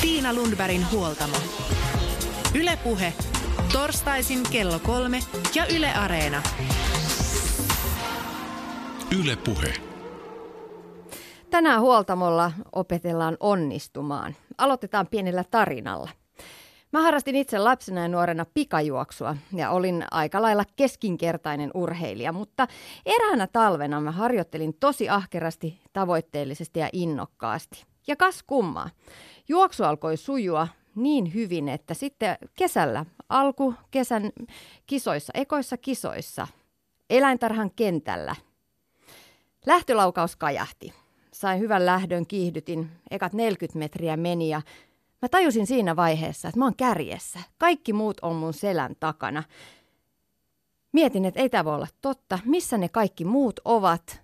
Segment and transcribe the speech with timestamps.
[0.00, 1.36] Tiina Lundbergin huoltamo.
[2.54, 3.12] Ylepuhe
[3.72, 5.20] torstaisin kello kolme
[5.54, 6.42] ja Yle Areena.
[9.20, 9.74] Ylepuhe.
[11.50, 14.36] Tänään huoltamolla opetellaan onnistumaan.
[14.58, 16.08] Aloitetaan pienellä tarinalla.
[16.92, 22.66] Mä harrastin itse lapsena ja nuorena pikajuoksua ja olin aika lailla keskinkertainen urheilija, mutta
[23.06, 27.89] eräänä talvena mä harjoittelin tosi ahkerasti, tavoitteellisesti ja innokkaasti.
[28.06, 28.90] Ja kas kummaa,
[29.48, 34.32] juoksu alkoi sujua niin hyvin, että sitten kesällä, alku kesän
[34.86, 36.46] kisoissa, ekoissa kisoissa,
[37.10, 38.36] eläintarhan kentällä,
[39.66, 40.94] lähtölaukaus kajahti.
[41.32, 44.62] Sain hyvän lähdön, kiihdytin, ekat 40 metriä meni ja
[45.22, 47.40] Mä tajusin siinä vaiheessa, että mä oon kärjessä.
[47.58, 49.42] Kaikki muut on mun selän takana.
[50.92, 52.38] Mietin, että ei tämä voi olla totta.
[52.44, 54.22] Missä ne kaikki muut ovat?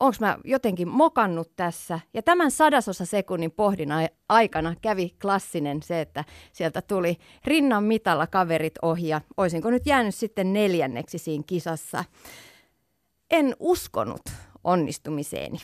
[0.00, 2.00] Onko mä jotenkin mokannut tässä?
[2.14, 3.88] Ja tämän sadasosa sekunnin pohdin
[4.28, 10.14] aikana kävi klassinen se, että sieltä tuli rinnan mitalla kaverit ohi ja olisinko nyt jäänyt
[10.14, 12.04] sitten neljänneksi siinä kisassa.
[13.30, 14.22] En uskonut
[14.64, 15.58] onnistumiseeni.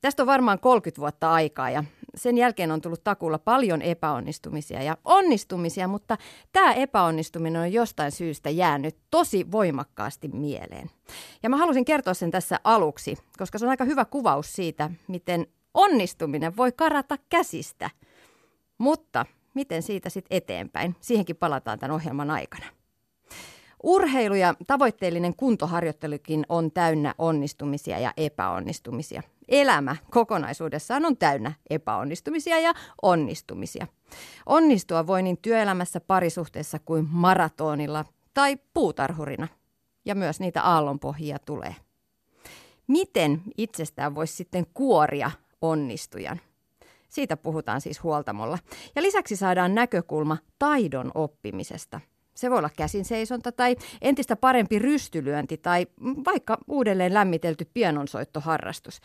[0.00, 4.96] Tästä on varmaan 30 vuotta aikaa ja sen jälkeen on tullut takulla paljon epäonnistumisia ja
[5.04, 6.16] onnistumisia, mutta
[6.52, 10.90] tämä epäonnistuminen on jostain syystä jäänyt tosi voimakkaasti mieleen.
[11.42, 15.46] Ja mä halusin kertoa sen tässä aluksi, koska se on aika hyvä kuvaus siitä, miten
[15.74, 17.90] onnistuminen voi karata käsistä.
[18.78, 20.96] Mutta miten siitä sitten eteenpäin?
[21.00, 22.66] Siihenkin palataan tämän ohjelman aikana.
[23.82, 29.22] Urheilu ja tavoitteellinen kuntoharjoittelukin on täynnä onnistumisia ja epäonnistumisia.
[29.48, 33.86] Elämä kokonaisuudessaan on täynnä epäonnistumisia ja onnistumisia.
[34.46, 39.48] Onnistua voi niin työelämässä, parisuhteessa kuin maratonilla tai puutarhurina.
[40.04, 41.76] Ja myös niitä aallonpohjia tulee.
[42.86, 45.30] Miten itsestään voisi sitten kuoria
[45.62, 46.40] onnistujan?
[47.08, 48.58] Siitä puhutaan siis huoltamolla.
[48.96, 52.00] Ja lisäksi saadaan näkökulma taidon oppimisesta–
[52.34, 55.86] se voi olla käsinseisonta tai entistä parempi rystylyönti tai
[56.26, 59.00] vaikka uudelleen lämmitelty pianonsoittoharrastus.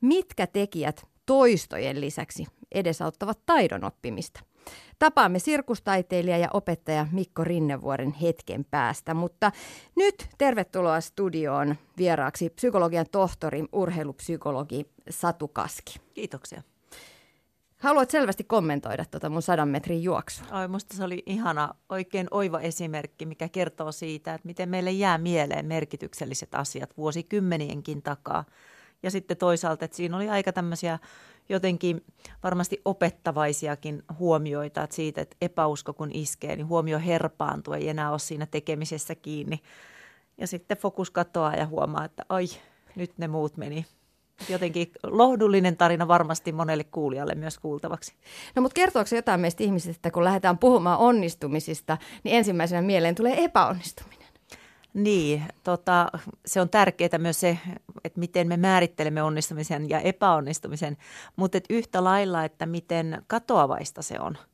[0.00, 4.40] Mitkä tekijät toistojen lisäksi edesauttavat taidon oppimista?
[4.98, 9.52] Tapaamme sirkustaiteilija ja opettaja Mikko Rinnevuoren hetken päästä, mutta
[9.96, 15.94] nyt tervetuloa studioon vieraaksi psykologian tohtori, urheilupsykologi Satu Kaski.
[16.14, 16.62] Kiitoksia.
[17.78, 20.60] Haluat selvästi kommentoida tuota mun sadan metrin juoksua.
[20.60, 25.18] Oi, musta se oli ihana, oikein oiva esimerkki, mikä kertoo siitä, että miten meille jää
[25.18, 28.44] mieleen merkitykselliset asiat vuosikymmenienkin takaa.
[29.02, 30.98] Ja sitten toisaalta, että siinä oli aika tämmöisiä
[31.48, 32.04] jotenkin
[32.42, 38.18] varmasti opettavaisiakin huomioita että siitä, että epäusko kun iskee, niin huomio herpaantuu, ei enää ole
[38.18, 39.60] siinä tekemisessä kiinni.
[40.38, 42.46] Ja sitten fokus katoaa ja huomaa, että ai,
[42.96, 43.86] nyt ne muut meni
[44.48, 48.14] jotenkin lohdullinen tarina varmasti monelle kuulijalle myös kuultavaksi.
[48.54, 53.44] No mutta kertooko jotain meistä ihmisistä, että kun lähdetään puhumaan onnistumisista, niin ensimmäisenä mieleen tulee
[53.44, 54.28] epäonnistuminen?
[54.94, 56.08] Niin, tota,
[56.46, 57.58] se on tärkeää myös se,
[58.04, 60.96] että miten me määrittelemme onnistumisen ja epäonnistumisen,
[61.36, 64.38] mutta yhtä lailla, että miten katoavaista se on–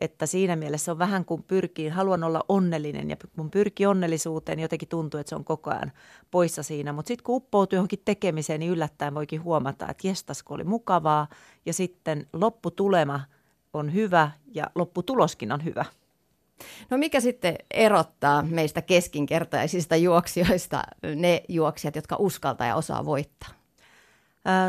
[0.00, 4.62] että siinä mielessä on vähän kuin pyrkii, haluan olla onnellinen ja kun pyrkii onnellisuuteen, niin
[4.62, 5.92] jotenkin tuntuu, että se on koko ajan
[6.30, 6.92] poissa siinä.
[6.92, 11.26] Mutta sitten kun uppoutuu johonkin tekemiseen, niin yllättäen voikin huomata, että jestasko oli mukavaa
[11.66, 13.20] ja sitten lopputulema
[13.72, 15.84] on hyvä ja lopputuloskin on hyvä.
[16.90, 20.82] No mikä sitten erottaa meistä keskinkertaisista juoksijoista
[21.16, 23.55] ne juoksijat, jotka uskaltaa ja osaa voittaa?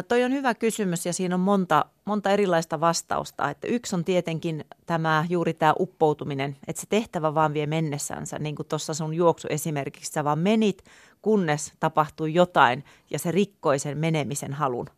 [0.07, 3.49] Toi on hyvä kysymys ja siinä on monta, monta erilaista vastausta.
[3.49, 8.39] Että yksi on tietenkin tämä juuri tämä uppoutuminen, että se tehtävä vaan vie mennessänsä.
[8.39, 10.83] Niin kuin tuossa sun juoksu esimerkiksi, sä vaan menit,
[11.21, 14.89] kunnes tapahtui jotain ja se rikkoi sen menemisen halun.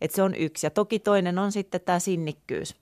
[0.00, 0.66] Että se on yksi.
[0.66, 2.76] Ja toki toinen on sitten tämä sinnikkyys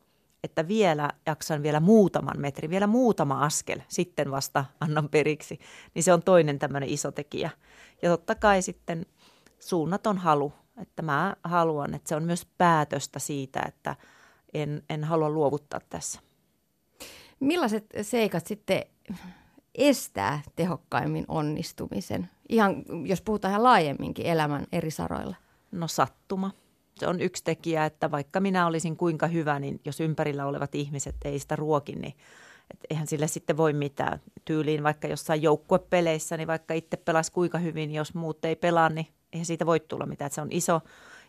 [0.44, 5.60] että vielä jaksan vielä muutaman metrin, vielä muutama askel, sitten vasta annan periksi,
[5.94, 7.50] niin se on toinen tämmöinen iso tekijä.
[8.02, 9.06] Ja totta kai sitten
[9.60, 13.96] suunnaton halu että mä haluan, että se on myös päätöstä siitä, että
[14.54, 16.20] en, en halua luovuttaa tässä.
[17.40, 18.82] Millaiset seikat sitten
[19.74, 22.30] estää tehokkaimmin onnistumisen?
[22.48, 25.36] Ihan jos puhutaan ihan laajemminkin elämän eri saroilla.
[25.72, 26.50] No sattuma.
[26.96, 31.16] Se on yksi tekijä, että vaikka minä olisin kuinka hyvä, niin jos ympärillä olevat ihmiset
[31.24, 32.14] ei sitä ruokin, niin
[32.70, 34.20] et eihän sille sitten voi mitään.
[34.44, 39.06] Tyyliin vaikka jossain joukkuepeleissä, niin vaikka itse pelasi kuinka hyvin, jos muut ei pelaa, niin
[39.34, 40.26] eihän siitä voi tulla mitään.
[40.26, 40.80] Että se on iso,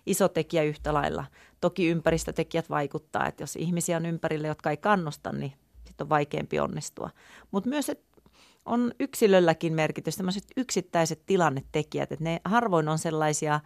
[0.05, 1.25] iso tekijä yhtä lailla.
[1.61, 5.53] Toki ympäristötekijät vaikuttaa, että jos ihmisiä on ympärille, jotka ei kannusta, niin
[5.85, 7.09] sitten on vaikeampi onnistua.
[7.51, 8.21] Mutta myös, että
[8.65, 13.59] on yksilölläkin merkitys, tämmöiset yksittäiset tilannetekijät, että ne harvoin on sellaisia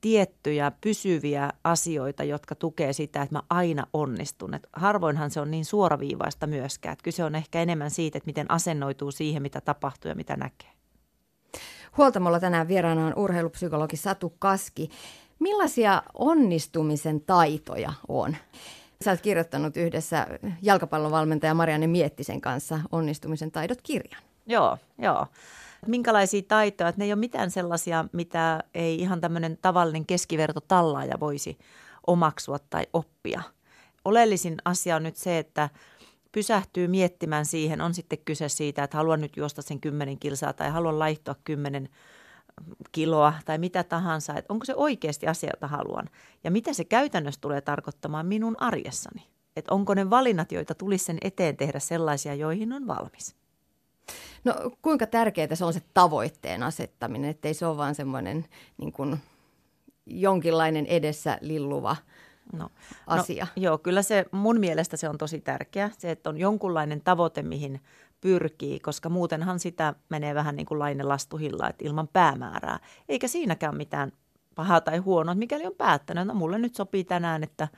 [0.00, 4.54] tiettyjä pysyviä asioita, jotka tukee sitä, että mä aina onnistun.
[4.54, 6.92] Et harvoinhan se on niin suoraviivaista myöskään.
[6.92, 10.77] Et kyse on ehkä enemmän siitä, että miten asennoituu siihen, mitä tapahtuu ja mitä näkee.
[11.98, 14.90] Huoltamolla tänään vieraana on urheilupsykologi Satu Kaski.
[15.38, 18.36] Millaisia onnistumisen taitoja on?
[19.04, 20.26] Sä oot kirjoittanut yhdessä
[20.62, 24.22] jalkapallon valmentaja Marianne Miettisen kanssa onnistumisen taidot kirjan.
[24.46, 25.26] Joo, joo.
[25.86, 31.58] Minkälaisia taitoja, ne ei ole mitään sellaisia, mitä ei ihan tämmöinen tavallinen keskiverto tallaaja voisi
[32.06, 33.42] omaksua tai oppia.
[34.04, 35.68] Oleellisin asia on nyt se, että
[36.32, 40.70] pysähtyy miettimään siihen, on sitten kyse siitä, että haluan nyt juosta sen kymmenen kilsaa tai
[40.70, 41.88] haluan laihtua kymmenen
[42.92, 46.10] kiloa tai mitä tahansa, että onko se oikeasti asia, jota haluan
[46.44, 49.26] ja mitä se käytännössä tulee tarkoittamaan minun arjessani.
[49.56, 53.36] Että onko ne valinnat, joita tulisi sen eteen tehdä sellaisia, joihin on valmis.
[54.44, 58.44] No kuinka tärkeää se on se tavoitteen asettaminen, ettei se ole vaan semmoinen
[58.76, 59.18] niin kuin
[60.06, 61.96] jonkinlainen edessä lilluva
[62.52, 62.68] no, no
[63.06, 63.46] asia?
[63.56, 67.42] No, joo, kyllä se mun mielestä se on tosi tärkeä, se, että on jonkunlainen tavoite,
[67.42, 67.80] mihin
[68.20, 72.78] pyrkii, koska muutenhan sitä menee vähän niin kuin lainen lastuhilla, että ilman päämäärää.
[73.08, 74.12] Eikä siinäkään mitään
[74.54, 77.68] pahaa tai huonoa, mikäli on päättänyt, no mulle nyt sopii tänään, että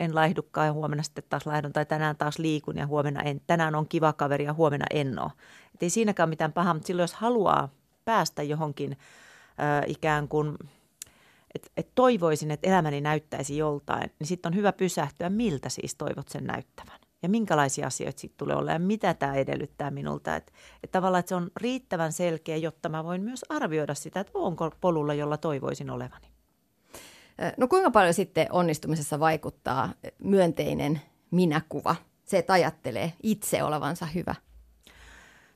[0.00, 3.74] en laihdukaan ja huomenna sitten taas laihdun tai tänään taas liikun ja huomenna en, tänään
[3.74, 5.30] on kiva kaveri ja huomenna en ole.
[5.74, 7.68] Et ei siinäkään mitään pahaa, mutta silloin jos haluaa
[8.04, 10.58] päästä johonkin äh, ikään kuin,
[11.54, 16.28] että et toivoisin, että elämäni näyttäisi joltain, niin sitten on hyvä pysähtyä, miltä siis toivot
[16.28, 20.36] sen näyttävän ja minkälaisia asioita sitten tulee olla ja mitä tämä edellyttää minulta.
[20.36, 20.52] Että
[20.84, 24.70] et tavallaan että se on riittävän selkeä, jotta mä voin myös arvioida sitä, että onko
[24.80, 26.26] polulla, jolla toivoisin olevani.
[27.56, 31.00] No kuinka paljon sitten onnistumisessa vaikuttaa myönteinen
[31.30, 34.34] minäkuva, se, että ajattelee itse olevansa hyvä?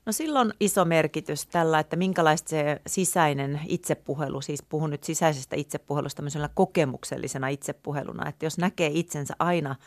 [0.06, 6.16] No silloin iso merkitys tällä, että minkälaista se sisäinen itsepuhelu, siis puhun nyt sisäisestä itsepuhelusta
[6.16, 9.76] tämmöisellä kokemuksellisena itsepuheluna, että jos näkee itsensä aina–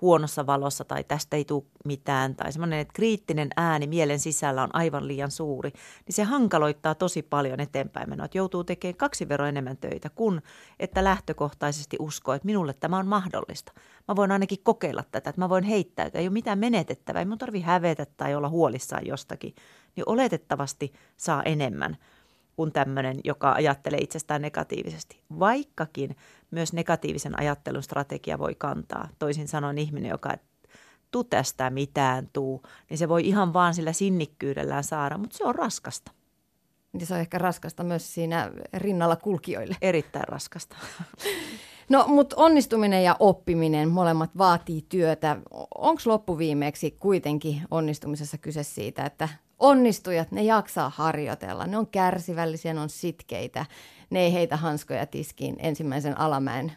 [0.00, 4.74] huonossa valossa tai tästä ei tule mitään tai semmoinen, että kriittinen ääni mielen sisällä on
[4.74, 5.70] aivan liian suuri,
[6.06, 8.24] niin se hankaloittaa tosi paljon eteenpäin menoa.
[8.24, 10.42] Että joutuu tekemään kaksi veroa enemmän töitä, kun
[10.80, 13.72] että lähtökohtaisesti uskoo, että minulle tämä on mahdollista.
[14.08, 17.38] Mä voin ainakin kokeilla tätä, että mä voin heittäytyä, ei ole mitään menetettävää, ei mun
[17.38, 19.54] tarvi hävetä tai olla huolissaan jostakin.
[19.96, 21.96] Niin oletettavasti saa enemmän
[22.58, 25.20] kuin tämmöinen, joka ajattelee itsestään negatiivisesti.
[25.38, 26.16] Vaikkakin
[26.50, 29.08] myös negatiivisen ajattelun strategia voi kantaa.
[29.18, 30.34] Toisin sanoen ihminen, joka
[31.10, 35.54] tuu tästä mitään tuu, niin se voi ihan vaan sillä sinnikkyydellään saada, mutta se on
[35.54, 36.12] raskasta.
[37.00, 39.76] Ja se on ehkä raskasta myös siinä rinnalla kulkijoille.
[39.82, 40.76] Erittäin raskasta.
[41.90, 45.36] No, mutta onnistuminen ja oppiminen molemmat vaatii työtä.
[45.74, 49.28] Onko loppuviimeeksi kuitenkin onnistumisessa kyse siitä, että
[49.58, 53.66] onnistujat, ne jaksaa harjoitella, ne on kärsivällisiä, ne on sitkeitä,
[54.10, 56.72] ne ei heitä hanskoja tiskiin ensimmäisen alamäen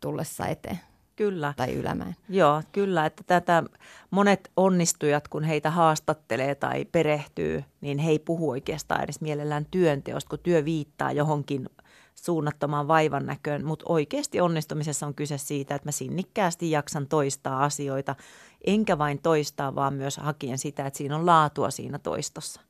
[0.00, 0.80] tullessa eteen.
[1.16, 1.54] Kyllä.
[1.56, 2.16] Tai ylämäen.
[2.28, 3.06] Joo, kyllä.
[3.06, 3.62] Että tätä
[4.10, 10.28] monet onnistujat, kun heitä haastattelee tai perehtyy, niin he ei puhu oikeastaan edes mielellään työnteosta,
[10.28, 11.68] kun työ viittaa johonkin
[12.14, 18.16] suunnattomaan vaivan näköön, mutta oikeasti onnistumisessa on kyse siitä, että mä sinnikkäästi jaksan toistaa asioita,
[18.66, 22.60] enkä vain toistaa, vaan myös hakien sitä, että siinä on laatua siinä toistossa.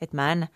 [0.00, 0.48] Että mä en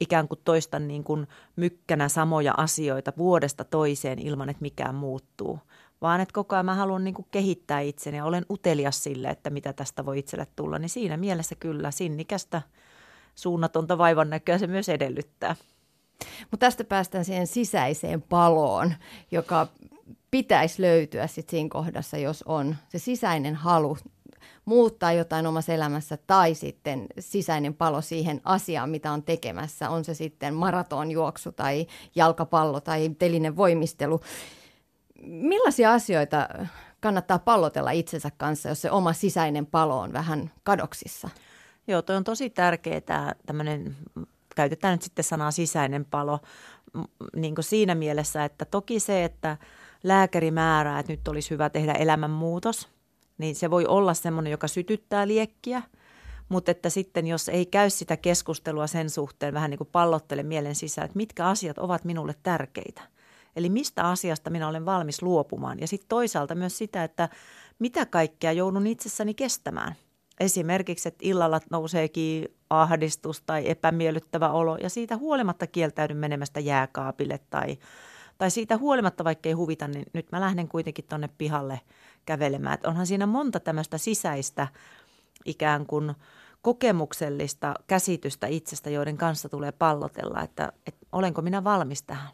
[0.00, 5.58] ikään kuin toistan niin kuin mykkänä samoja asioita vuodesta toiseen ilman, että mikään muuttuu,
[6.02, 9.50] vaan että koko ajan mä haluan niin kuin kehittää itseni ja olen utelias sille, että
[9.50, 12.62] mitä tästä voi itselle tulla, niin siinä mielessä kyllä sinnikästä
[13.34, 15.56] suunnatonta vaivan näköä se myös edellyttää.
[16.50, 18.94] Mutta tästä päästään siihen sisäiseen paloon,
[19.30, 19.68] joka
[20.30, 23.98] pitäisi löytyä sit siinä kohdassa, jos on se sisäinen halu
[24.64, 29.90] muuttaa jotain omassa elämässä tai sitten sisäinen palo siihen asiaan, mitä on tekemässä.
[29.90, 34.20] On se sitten maratonjuoksu tai jalkapallo tai telinen voimistelu.
[35.22, 36.48] Millaisia asioita
[37.00, 41.28] kannattaa pallotella itsensä kanssa, jos se oma sisäinen palo on vähän kadoksissa?
[41.86, 43.96] Joo, toi on tosi tärkeää tämmöinen
[44.54, 46.40] käytetään nyt sitten sanaa sisäinen palo
[47.36, 49.56] niin siinä mielessä, että toki se, että
[50.02, 52.88] lääkäri määrää, että nyt olisi hyvä tehdä elämänmuutos,
[53.42, 55.82] niin se voi olla semmoinen, joka sytyttää liekkiä,
[56.48, 60.74] mutta että sitten jos ei käy sitä keskustelua sen suhteen, vähän niin kuin pallottele mielen
[60.74, 63.02] sisään, että mitkä asiat ovat minulle tärkeitä.
[63.56, 65.80] Eli mistä asiasta minä olen valmis luopumaan.
[65.80, 67.28] Ja sitten toisaalta myös sitä, että
[67.78, 69.94] mitä kaikkea joudun itsessäni kestämään–
[70.40, 77.78] Esimerkiksi, että illalla nouseekin ahdistus tai epämiellyttävä olo ja siitä huolimatta kieltäydyn menemästä jääkaapille tai,
[78.38, 81.80] tai siitä huolimatta, vaikka ei huvita, niin nyt mä lähden kuitenkin tuonne pihalle
[82.26, 82.74] kävelemään.
[82.74, 84.68] Että onhan siinä monta tämmöistä sisäistä
[85.44, 86.14] ikään kuin
[86.62, 92.28] kokemuksellista käsitystä itsestä, joiden kanssa tulee pallotella, että, että olenko minä valmis tähän.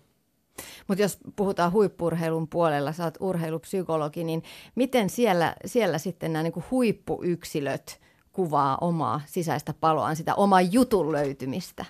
[0.89, 4.43] Mutta jos puhutaan huippurheilun puolella, sä oot urheilupsykologi, niin
[4.75, 8.01] miten siellä, siellä sitten nämä niin huippuyksilöt
[8.33, 11.85] kuvaa omaa sisäistä paloaan, sitä oman jutun löytymistä?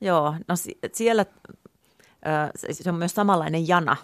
[0.00, 0.54] Joo, no
[0.92, 1.26] siellä
[2.70, 3.96] se on myös samanlainen jana.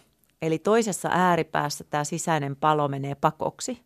[0.43, 3.83] Eli toisessa ääripäässä tämä sisäinen palo menee pakoksi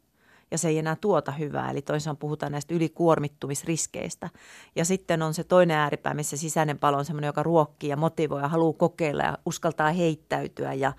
[0.50, 1.70] ja se ei enää tuota hyvää.
[1.70, 4.30] Eli toisaalta puhutaan näistä ylikuormittumisriskeistä.
[4.76, 8.40] Ja sitten on se toinen ääripää, missä sisäinen palo on sellainen, joka ruokkii ja motivoi
[8.40, 10.72] ja haluaa kokeilla ja uskaltaa heittäytyä.
[10.72, 10.92] Ja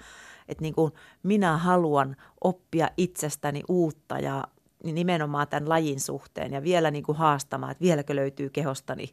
[0.48, 0.91] että niin kuin
[1.24, 4.43] minä haluan oppia itsestäni uutta ja
[4.83, 9.10] nimenomaan tämän lajin suhteen ja vielä niin kuin haastamaan, että vieläkö löytyy kehostani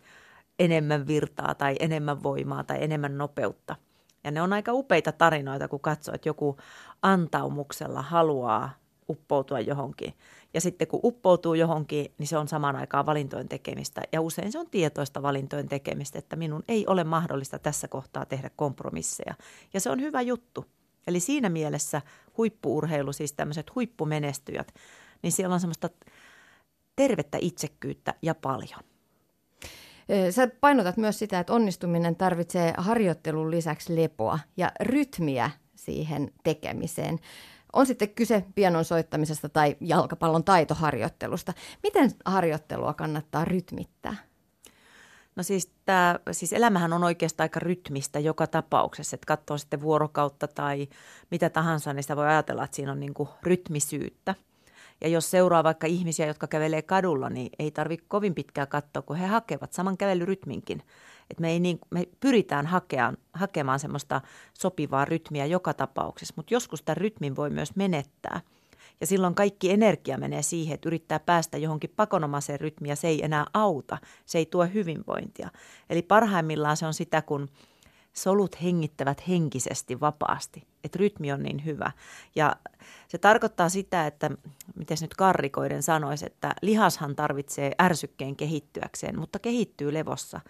[0.58, 3.76] enemmän virtaa tai enemmän voimaa tai enemmän nopeutta.
[4.24, 6.56] Ja ne on aika upeita tarinoita, kun katsoo, että joku
[7.02, 8.70] antaumuksella haluaa
[9.08, 10.14] uppoutua johonkin.
[10.54, 14.02] Ja sitten kun uppoutuu johonkin, niin se on samaan aikaan valintojen tekemistä.
[14.12, 18.50] Ja usein se on tietoista valintojen tekemistä, että minun ei ole mahdollista tässä kohtaa tehdä
[18.56, 19.34] kompromisseja.
[19.74, 20.64] Ja se on hyvä juttu.
[21.06, 22.02] Eli siinä mielessä
[22.36, 24.74] huippuurheilu, siis tämmöiset huippumenestyjät,
[25.22, 25.90] niin siellä on semmoista
[26.96, 28.89] tervettä itsekkyyttä ja paljon.
[30.30, 37.18] Sä painotat myös sitä, että onnistuminen tarvitsee harjoittelun lisäksi lepoa ja rytmiä siihen tekemiseen.
[37.72, 41.52] On sitten kyse pianon soittamisesta tai jalkapallon taitoharjoittelusta.
[41.82, 44.16] Miten harjoittelua kannattaa rytmittää?
[45.36, 50.48] No siis, tämä, siis elämähän on oikeastaan aika rytmistä joka tapauksessa, että katsoo sitten vuorokautta
[50.48, 50.88] tai
[51.30, 54.34] mitä tahansa, niin sitä voi ajatella, että siinä on niin kuin rytmisyyttä–
[55.00, 59.16] ja jos seuraa vaikka ihmisiä, jotka kävelee kadulla, niin ei tarvitse kovin pitkää katsoa, kun
[59.16, 60.82] he hakevat saman kävelyrytminkin.
[61.30, 64.20] Et me, ei niin, me pyritään hakemaan, hakemaan semmoista
[64.58, 68.40] sopivaa rytmiä joka tapauksessa, mutta joskus tämän rytmin voi myös menettää.
[69.00, 73.24] Ja silloin kaikki energia menee siihen, että yrittää päästä johonkin pakonomaiseen rytmiin ja se ei
[73.24, 75.50] enää auta, se ei tuo hyvinvointia.
[75.90, 77.48] Eli parhaimmillaan se on sitä, kun
[78.12, 81.92] solut hengittävät henkisesti vapaasti, että rytmi on niin hyvä.
[82.36, 82.56] Ja
[83.08, 84.30] se tarkoittaa sitä, että,
[84.76, 90.40] miten nyt karrikoiden sanoisi, että lihashan tarvitsee ärsykkeen kehittyäkseen, mutta kehittyy levossa.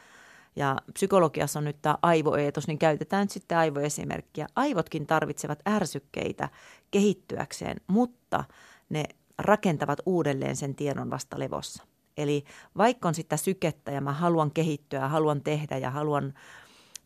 [0.56, 4.46] Ja psykologiassa on nyt tämä aivoeetos, niin käytetään nyt sitten aivoesimerkkiä.
[4.56, 6.48] Aivotkin tarvitsevat ärsykkeitä
[6.90, 8.44] kehittyäkseen, mutta
[8.88, 9.04] ne
[9.38, 11.84] rakentavat uudelleen sen tiedon vasta levossa.
[12.16, 12.44] Eli
[12.76, 16.34] vaikka on sitä sykettä ja mä haluan kehittyä, haluan tehdä ja haluan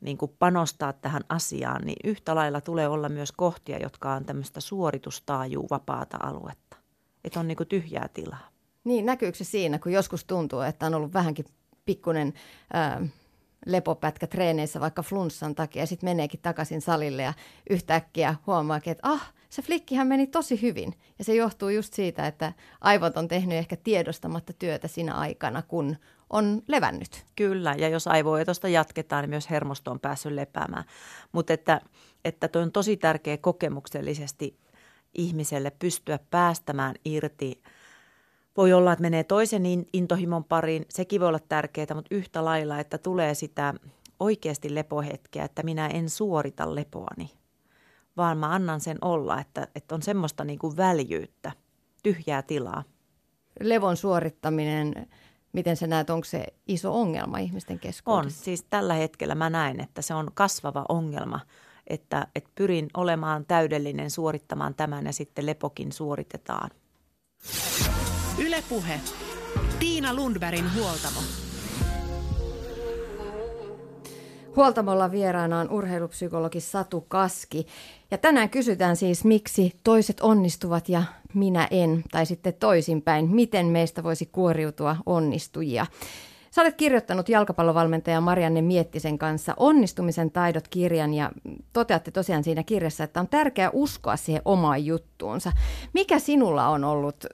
[0.05, 4.61] niin kuin panostaa tähän asiaan, niin yhtä lailla tulee olla myös kohtia, jotka on tämmöistä
[4.61, 6.77] suoritustaajuu vapaata aluetta.
[7.25, 8.49] Että on niin kuin tyhjää tilaa.
[8.85, 11.45] Niin, näkyykö se siinä, kun joskus tuntuu, että on ollut vähänkin
[11.85, 12.33] pikkuinen
[12.73, 13.01] ää,
[13.67, 17.33] lepopätkä treeneissä vaikka flunssan takia ja sitten meneekin takaisin salille ja
[17.71, 20.95] yhtäkkiä huomaakin, että ah, se flikkihän meni tosi hyvin.
[21.19, 25.97] Ja se johtuu just siitä, että aivot on tehnyt ehkä tiedostamatta työtä siinä aikana, kun
[26.35, 27.25] on levännyt.
[27.37, 30.85] Kyllä, ja jos aivoetosta jatketaan, niin myös hermosto on päässyt lepäämään.
[31.33, 31.81] Mutta että,
[32.25, 34.59] että toi on tosi tärkeä kokemuksellisesti
[35.15, 37.63] ihmiselle pystyä päästämään irti.
[38.57, 39.63] Voi olla, että menee toisen
[39.93, 43.75] intohimon pariin, sekin voi olla tärkeää, mutta yhtä lailla, että tulee sitä
[44.21, 47.31] oikeasti lepohetkeä, että minä en suorita lepoani,
[48.17, 51.53] vaan mä annan sen olla, että, että on semmoista niin kuin väljyyttä,
[52.03, 52.85] tyhjää tilaa.
[53.61, 55.07] Levon suorittaminen
[55.55, 58.27] Miten sä näet, onko se iso ongelma ihmisten keskuudessa?
[58.27, 61.41] On, siis tällä hetkellä mä näen, että se on kasvava ongelma,
[61.87, 66.71] että, että pyrin olemaan täydellinen suorittamaan tämän ja sitten lepokin suoritetaan.
[68.39, 69.01] Ylepuhe.
[69.79, 71.21] Tiina Lundbergin huoltamo.
[74.57, 77.67] Huoltamolla vieraana on urheilupsykologi Satu Kaski.
[78.11, 81.03] Ja tänään kysytään siis, miksi toiset onnistuvat ja
[81.35, 85.87] minä en, tai sitten toisinpäin, miten meistä voisi kuoriutua onnistujia.
[86.51, 91.31] Sä olet kirjoittanut jalkapallovalmentaja Marianne Miettisen kanssa Onnistumisen taidot kirjan ja
[91.73, 95.53] toteatte tosiaan siinä kirjassa, että on tärkeää uskoa siihen omaan juttuunsa.
[95.93, 97.25] Mikä sinulla on ollut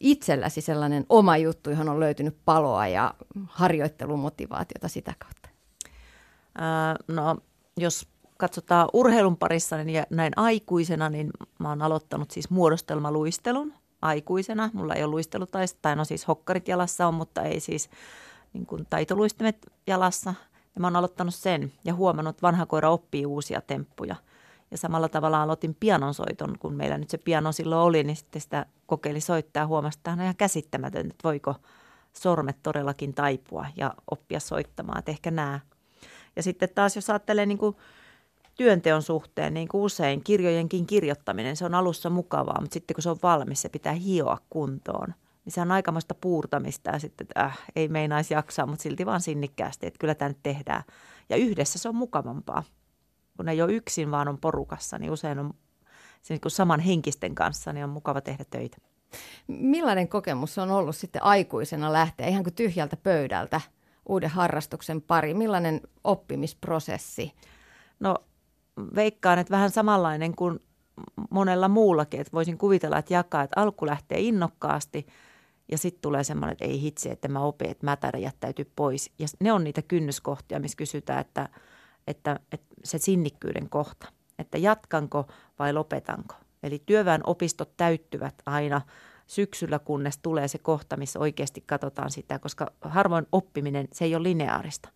[0.00, 3.14] itselläsi sellainen oma juttu, johon on löytynyt paloa ja
[3.46, 5.45] harjoittelumotivaatiota sitä kautta?
[7.08, 7.36] No,
[7.76, 8.08] jos
[8.38, 13.72] katsotaan urheilun parissa niin näin aikuisena, niin mä oon aloittanut siis muodostelmaluistelun
[14.02, 14.70] aikuisena.
[14.72, 17.90] Mulla ei ole luistelutaista, tai no siis hokkarit jalassa on, mutta ei siis
[18.52, 20.34] niin kuin taitoluistimet jalassa.
[20.74, 24.16] Ja mä oon aloittanut sen ja huomannut, että vanha koira oppii uusia temppuja.
[24.70, 28.66] Ja samalla tavalla aloitin pianonsoiton, kun meillä nyt se piano silloin oli, niin sitten sitä
[28.86, 31.54] kokeili soittaa ja huomasi, että on ihan käsittämätöntä, että voiko
[32.12, 34.98] sormet todellakin taipua ja oppia soittamaan.
[34.98, 35.60] Että ehkä nämä.
[36.36, 37.76] Ja sitten taas jos ajattelee niin kuin
[38.56, 43.10] työnteon suhteen, niin kuin usein kirjojenkin kirjoittaminen, se on alussa mukavaa, mutta sitten kun se
[43.10, 45.14] on valmis, se pitää hioa kuntoon.
[45.44, 49.20] Niin se on aikamoista puurtamista ja sitten, että äh, ei meinaisi jaksaa, mutta silti vaan
[49.20, 50.82] sinnikkäästi, että kyllä tämä nyt tehdään.
[51.28, 52.64] Ja yhdessä se on mukavampaa.
[53.36, 55.54] kun ei ole yksin, vaan on porukassa, niin usein on
[56.28, 58.76] niin kuin saman henkisten kanssa, niin on mukava tehdä töitä.
[59.46, 63.60] Millainen kokemus on ollut sitten aikuisena lähteä ihan kuin tyhjältä pöydältä
[64.08, 65.34] uuden harrastuksen pari?
[65.34, 67.32] Millainen oppimisprosessi?
[68.00, 68.16] No
[68.94, 70.60] veikkaan, että vähän samanlainen kuin
[71.30, 75.06] monella muullakin, että voisin kuvitella, että jakaa, että alku lähtee innokkaasti
[75.72, 79.10] ja sitten tulee semmoinen, että ei hitse, että mä opin, että mätärä jättäytyy pois.
[79.18, 81.48] Ja ne on niitä kynnyskohtia, missä kysytään, että,
[82.06, 84.08] että, että se sinnikkyyden kohta,
[84.38, 85.26] että jatkanko
[85.58, 86.34] vai lopetanko.
[86.62, 88.80] Eli työväen opistot täyttyvät aina
[89.26, 94.22] syksyllä, kunnes tulee se kohta, missä oikeasti katsotaan sitä, koska harvoin oppiminen, se ei ole
[94.22, 94.88] lineaarista.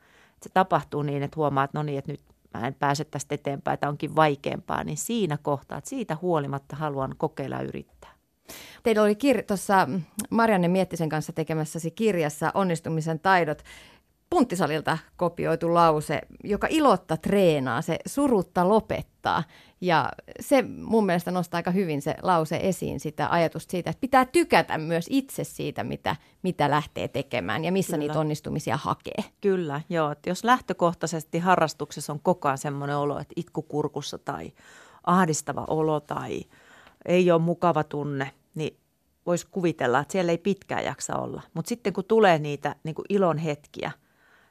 [0.42, 2.20] Se tapahtuu niin, että huomaa, että no niin, että nyt
[2.54, 7.14] mä en pääse tästä eteenpäin, että onkin vaikeampaa, niin siinä kohtaa, että siitä huolimatta haluan
[7.18, 8.10] kokeilla yrittää.
[8.82, 9.88] Teillä oli kir- tuossa
[10.30, 13.62] Marianne Miettisen kanssa tekemässäsi kirjassa Onnistumisen taidot
[14.30, 19.44] punttisalilta kopioitu lause, joka ilotta treenaa, se surutta lopettaa.
[19.80, 20.08] Ja
[20.40, 24.78] se mun mielestä nostaa aika hyvin se lause esiin sitä ajatusta siitä, että pitää tykätä
[24.78, 27.98] myös itse siitä, mitä, mitä lähtee tekemään ja missä Kyllä.
[27.98, 29.24] niitä onnistumisia hakee.
[29.40, 30.10] Kyllä, joo.
[30.10, 34.52] Että jos lähtökohtaisesti harrastuksessa on koko ajan semmoinen olo, että itku kurkussa tai
[35.06, 36.42] ahdistava olo tai
[37.04, 38.76] ei ole mukava tunne, niin
[39.26, 41.42] voisi kuvitella, että siellä ei pitkään jaksa olla.
[41.54, 43.90] Mutta sitten kun tulee niitä niin kuin ilon hetkiä–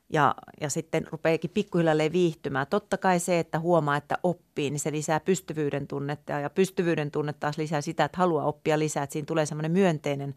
[0.10, 2.68] ja, ja sitten rupeekin pikkuhiljalleen viihtymään.
[2.68, 7.34] Totta kai se, että huomaa, että oppii, niin se lisää pystyvyyden tunnetta ja pystyvyyden tunne
[7.34, 10.36] taas lisää sitä, että haluaa oppia lisää, että siinä tulee semmoinen myönteinen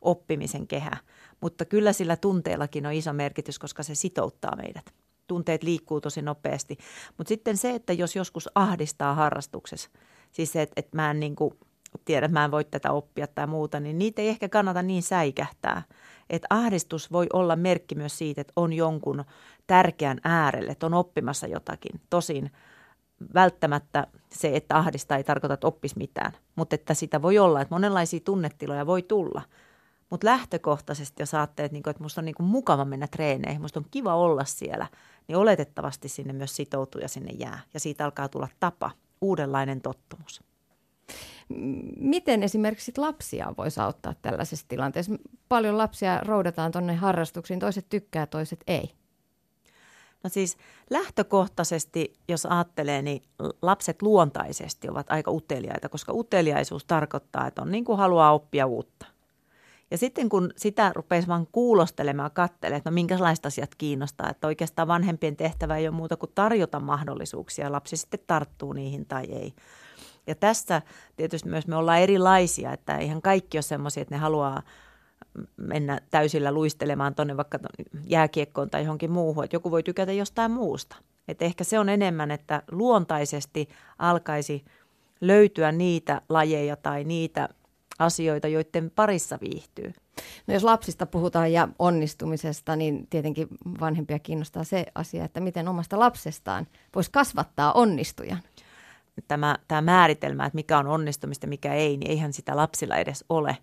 [0.00, 0.96] oppimisen kehä.
[1.40, 4.94] Mutta kyllä sillä tunteellakin on iso merkitys, koska se sitouttaa meidät.
[5.26, 6.76] Tunteet liikkuu tosi nopeasti.
[7.18, 9.90] Mutta sitten se, että jos joskus ahdistaa harrastuksessa,
[10.32, 11.54] siis se, että, että mä en niin kuin
[12.04, 15.02] tiedä, että mä en voi tätä oppia tai muuta, niin niitä ei ehkä kannata niin
[15.02, 15.82] säikähtää–
[16.30, 19.24] että ahdistus voi olla merkki myös siitä, että on jonkun
[19.66, 22.00] tärkeän äärelle, että on oppimassa jotakin.
[22.10, 22.50] Tosin
[23.34, 27.74] välttämättä se, että ahdistaa ei tarkoita, että oppisi mitään, mutta että sitä voi olla, että
[27.74, 29.42] monenlaisia tunnetiloja voi tulla.
[30.10, 34.14] Mutta lähtökohtaisesti, jos ajattelet, että, että musta on niin mukava mennä treeneihin, musta on kiva
[34.14, 34.86] olla siellä,
[35.28, 37.60] niin oletettavasti sinne myös sitoutuu ja sinne jää.
[37.74, 40.42] Ja siitä alkaa tulla tapa, uudenlainen tottumus.
[41.96, 45.12] Miten esimerkiksi lapsia voisi auttaa tällaisessa tilanteessa?
[45.48, 48.90] Paljon lapsia roudataan tuonne harrastuksiin, toiset tykkää, toiset ei.
[50.22, 50.56] No siis
[50.90, 53.22] lähtökohtaisesti, jos ajattelee, niin
[53.62, 59.06] lapset luontaisesti ovat aika uteliaita, koska uteliaisuus tarkoittaa, että on niin kuin haluaa oppia uutta.
[59.90, 64.88] Ja sitten kun sitä rupeisi vaan kuulostelemaan, katselemaan, että no minkälaista asiat kiinnostaa, että oikeastaan
[64.88, 69.54] vanhempien tehtävä ei ole muuta kuin tarjota mahdollisuuksia, lapsi sitten tarttuu niihin tai ei.
[70.26, 70.82] Ja tässä
[71.16, 74.62] tietysti myös me ollaan erilaisia, että ihan kaikki ole semmoisia, että ne haluaa
[75.56, 77.58] mennä täysillä luistelemaan tuonne vaikka
[78.06, 80.96] jääkiekkoon tai johonkin muuhun, että joku voi tykätä jostain muusta.
[81.28, 84.64] Että ehkä se on enemmän, että luontaisesti alkaisi
[85.20, 87.48] löytyä niitä lajeja tai niitä
[87.98, 89.92] asioita, joiden parissa viihtyy.
[90.46, 93.48] No jos lapsista puhutaan ja onnistumisesta, niin tietenkin
[93.80, 98.42] vanhempia kiinnostaa se asia, että miten omasta lapsestaan voisi kasvattaa onnistujan
[99.28, 103.56] tämä, tämä määritelmä, että mikä on onnistumista, mikä ei, niin eihän sitä lapsilla edes ole.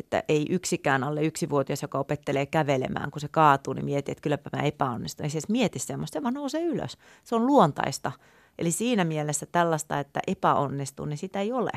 [0.00, 4.50] Että ei yksikään alle yksivuotias, joka opettelee kävelemään, kun se kaatuu, niin mieti, että kylläpä
[4.52, 5.24] mä epäonnistun.
[5.24, 6.98] Ei se edes mieti semmoista, vaan nousee ylös.
[7.24, 8.12] Se on luontaista.
[8.58, 11.70] Eli siinä mielessä tällaista, että epäonnistuu, niin sitä ei ole.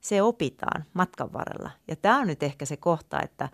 [0.00, 1.70] Se opitaan matkan varrella.
[1.88, 3.48] Ja tämä on nyt ehkä se kohta, että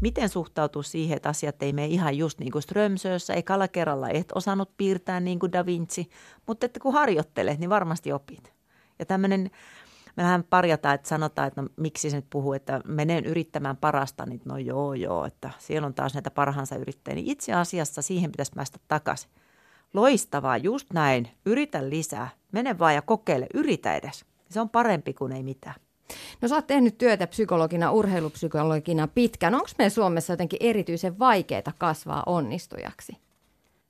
[0.00, 4.08] miten suhtautuu siihen, että asiat ei mene ihan just niin kuin Strömsössä, ei kala kerralla
[4.08, 6.10] et osannut piirtää niin kuin Da Vinci,
[6.46, 8.52] mutta että kun harjoittelet, niin varmasti opit.
[8.98, 9.50] Ja tämmöinen,
[10.16, 14.40] mehän parjataan, että sanotaan, että no, miksi se nyt puhuu, että menen yrittämään parasta, niin
[14.44, 17.14] no joo joo, että siellä on taas näitä parhaansa yrittäjiä.
[17.14, 19.30] Niin itse asiassa siihen pitäisi päästä takaisin.
[19.94, 21.28] Loistavaa, just näin.
[21.46, 22.28] Yritä lisää.
[22.52, 24.24] Mene vaan ja kokeile, yritä edes.
[24.50, 25.74] Se on parempi kuin ei mitään.
[26.40, 29.54] No sä oot tehnyt työtä psykologina, urheilupsykologina pitkään.
[29.54, 33.16] Onko meidän Suomessa jotenkin erityisen vaikeaa kasvaa onnistujaksi?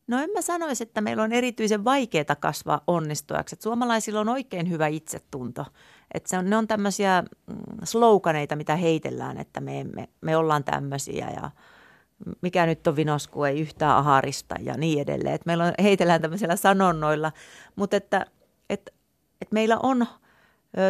[0.06, 3.54] No en mä sanoisi, että meillä on erityisen vaikeaa kasvaa onnistujaksi.
[3.54, 5.66] Että suomalaisilla on oikein hyvä itsetunto.
[6.14, 10.64] Että se on, ne on tämmöisiä mm, sloganeita, mitä heitellään, että me, me, me ollaan
[10.64, 11.50] tämmöisiä ja
[12.40, 15.34] mikä nyt on vinosku, ei yhtään aharista ja niin edelleen.
[15.34, 17.32] Että meillä on, heitellään tämmöisillä sanonnoilla,
[17.76, 18.26] mutta että,
[18.70, 18.92] että,
[19.40, 20.06] että meillä on–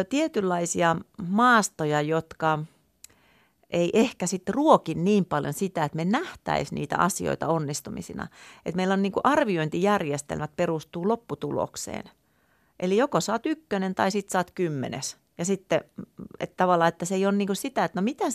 [0.09, 0.95] tietynlaisia
[1.27, 2.59] maastoja, jotka
[3.69, 8.27] ei ehkä sitten ruoki niin paljon sitä, että me nähtäisiin niitä asioita onnistumisina.
[8.65, 12.03] Että meillä on niin kuin arviointijärjestelmät perustuu lopputulokseen.
[12.79, 15.17] Eli joko saat ykkönen tai sitten saat kymmenes.
[15.37, 15.81] Ja sitten
[16.39, 18.25] että tavallaan, että se ei ole niin kuin sitä, että no mitä,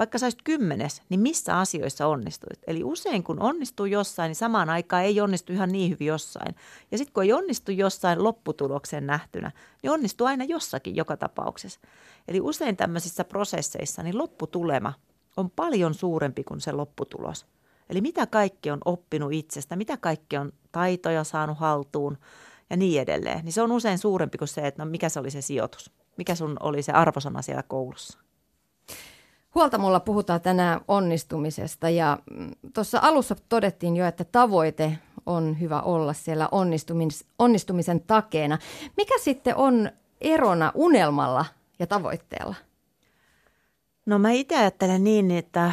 [0.00, 2.60] vaikka saisit kymmenes, niin missä asioissa onnistuit?
[2.66, 6.54] Eli usein kun onnistuu jossain, niin samaan aikaan ei onnistu ihan niin hyvin jossain.
[6.90, 11.80] Ja sitten kun ei onnistu jossain lopputuloksen nähtynä, niin onnistuu aina jossakin joka tapauksessa.
[12.28, 14.92] Eli usein tämmöisissä prosesseissa niin lopputulema
[15.36, 17.46] on paljon suurempi kuin se lopputulos.
[17.90, 22.18] Eli mitä kaikki on oppinut itsestä, mitä kaikki on taitoja saanut haltuun
[22.70, 23.44] ja niin edelleen.
[23.44, 26.34] Niin se on usein suurempi kuin se, että no mikä se oli se sijoitus, mikä
[26.34, 28.18] sun oli se arvosana siellä koulussa.
[29.54, 36.12] Huoltamolla puhutaan tänään onnistumisesta ja mm, tuossa alussa todettiin jo, että tavoite on hyvä olla
[36.12, 38.58] siellä onnistumis- onnistumisen takeena.
[38.96, 41.44] Mikä sitten on erona unelmalla
[41.78, 42.54] ja tavoitteella?
[44.06, 45.72] No mä itse ajattelen niin, että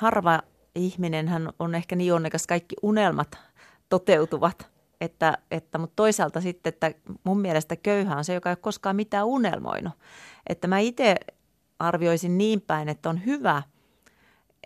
[0.00, 0.42] harva
[0.74, 3.38] ihminen on ehkä niin onnekas, kaikki unelmat
[3.88, 4.66] toteutuvat.
[5.00, 8.96] Että, että, mutta toisaalta sitten, että mun mielestä köyhä on se, joka ei ole koskaan
[8.96, 9.92] mitään unelmoinut.
[10.46, 11.16] Että mä itse
[11.78, 13.62] arvioisin niin päin, että on hyvä,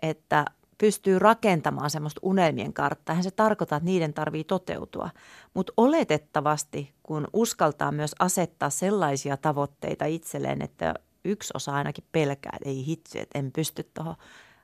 [0.01, 0.45] että
[0.77, 3.13] pystyy rakentamaan semmoista unelmien karttaa.
[3.13, 5.09] Eihän se tarkoita, että niiden tarvii toteutua.
[5.53, 10.93] Mutta oletettavasti, kun uskaltaa myös asettaa sellaisia tavoitteita itselleen, että
[11.25, 14.15] yksi osa ainakin pelkää, että ei hitsi, että en pysty tuohon.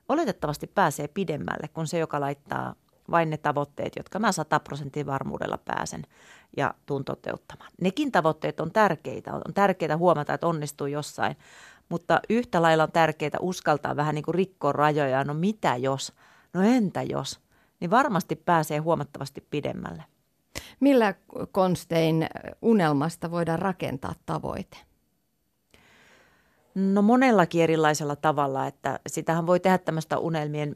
[0.08, 2.74] Oletettavasti pääsee pidemmälle kuin se, joka laittaa
[3.10, 6.02] vain ne tavoitteet, jotka mä sataprosentin varmuudella pääsen
[6.56, 7.70] ja tuun toteuttamaan.
[7.80, 9.34] Nekin tavoitteet on tärkeitä.
[9.34, 11.36] On tärkeää huomata, että onnistuu jossain,
[11.88, 15.24] mutta yhtä lailla on tärkeää uskaltaa vähän niin kuin rikkoa rajoja.
[15.24, 16.12] No mitä jos?
[16.52, 17.40] No entä jos?
[17.80, 20.04] Niin varmasti pääsee huomattavasti pidemmälle.
[20.80, 21.14] Millä
[21.52, 22.26] konstein
[22.62, 24.76] unelmasta voidaan rakentaa tavoite?
[26.74, 30.74] No monellakin erilaisella tavalla, että sitähän voi tehdä tämmöistä unelmien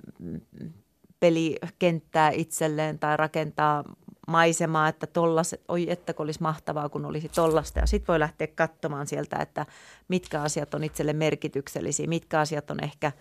[1.21, 3.85] pelikenttää itselleen tai rakentaa
[4.29, 7.81] maisemaa, että tollas, oi että olisi mahtavaa, kun olisi tollasta.
[7.81, 9.67] Ja sitten voi lähteä katsomaan sieltä, että
[10.09, 13.13] mitkä asiat on itselle merkityksellisiä, mitkä asiat on ehkä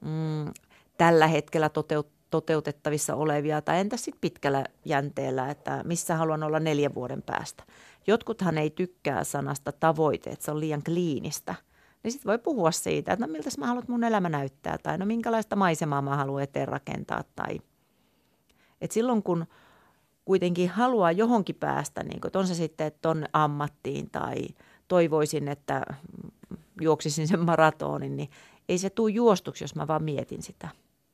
[0.00, 0.52] mm,
[0.98, 6.94] tällä hetkellä toteut- toteutettavissa olevia, tai entä sitten pitkällä jänteellä, että missä haluan olla neljän
[6.94, 7.64] vuoden päästä.
[8.06, 11.54] Jotkuthan ei tykkää sanasta tavoite, että se on liian kliinistä–
[12.02, 15.06] niin sitten voi puhua siitä, että no miltä mä haluan, mun elämä näyttää, tai no
[15.06, 17.60] minkälaista maisemaa mä haluan eteen rakentaa, tai
[18.80, 19.46] että silloin kun
[20.24, 24.36] kuitenkin haluaa johonkin päästä, niin kuin, on se sitten tuonne ammattiin tai
[24.88, 25.82] toivoisin, että
[26.80, 28.30] juoksisin sen maratonin, niin
[28.68, 30.68] ei se tule juostuksi, jos mä vaan mietin sitä.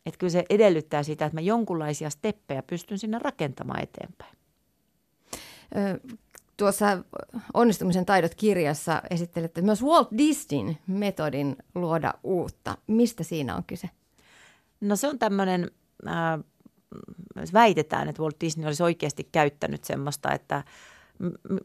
[0.06, 4.36] Että kyllä se edellyttää sitä, että mä jonkunlaisia steppejä pystyn sinne rakentamaan eteenpäin.
[6.56, 6.86] Tuossa
[7.54, 12.76] Onnistumisen taidot kirjassa esittelette myös Walt Disneyn metodin luoda uutta.
[12.86, 13.90] Mistä siinä on kyse?
[14.80, 15.70] No se on tämmöinen,
[16.06, 16.44] äh,
[17.52, 20.64] väitetään, että Walt Disney olisi oikeasti käyttänyt semmoista, että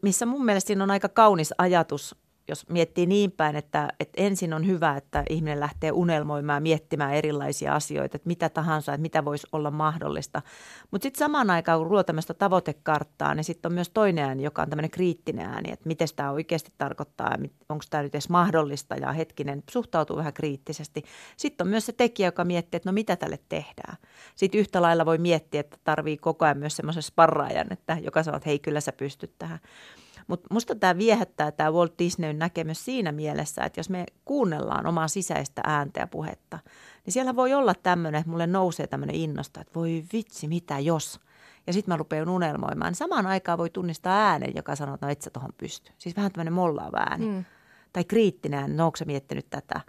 [0.02, 2.16] missä mun mielestä siinä on aika kaunis ajatus
[2.48, 7.74] jos miettii niin päin, että, että ensin on hyvä, että ihminen lähtee unelmoimaan, miettimään erilaisia
[7.74, 10.42] asioita, että mitä tahansa, että mitä voisi olla mahdollista.
[10.90, 14.62] Mutta sitten samaan aikaan, kun luo tämmöistä tavoitekarttaa, niin sitten on myös toinen ääni, joka
[14.62, 17.36] on tämmöinen kriittinen ääni, että miten tämä oikeasti tarkoittaa,
[17.68, 21.02] onko tämä nyt edes mahdollista ja hetkinen, suhtautuu vähän kriittisesti.
[21.36, 23.96] Sitten on myös se tekijä, joka miettii, että no mitä tälle tehdään.
[24.36, 28.36] Sitten yhtä lailla voi miettiä, että tarvii koko ajan myös semmoisen sparraajan, että joka sanoo,
[28.36, 29.58] että hei kyllä sä pystyt tähän.
[30.26, 35.08] Mutta musta tämä viehättää tämä Walt Disneyn näkemys siinä mielessä, että jos me kuunnellaan omaa
[35.08, 36.58] sisäistä ääntä ja puhetta,
[37.04, 41.20] niin siellä voi olla tämmöinen, että mulle nousee tämmöinen innosta, että voi vitsi, mitä jos.
[41.66, 42.90] Ja sitten mä rupean unelmoimaan.
[42.90, 45.92] Niin samaan aikaan voi tunnistaa äänen, joka sanoo, että no et sä tohon pysty.
[45.98, 47.26] Siis vähän tämmöinen mollaava ääni.
[47.26, 47.44] Mm.
[47.92, 49.80] Tai kriittinen ääni, no onko miettinyt tätä.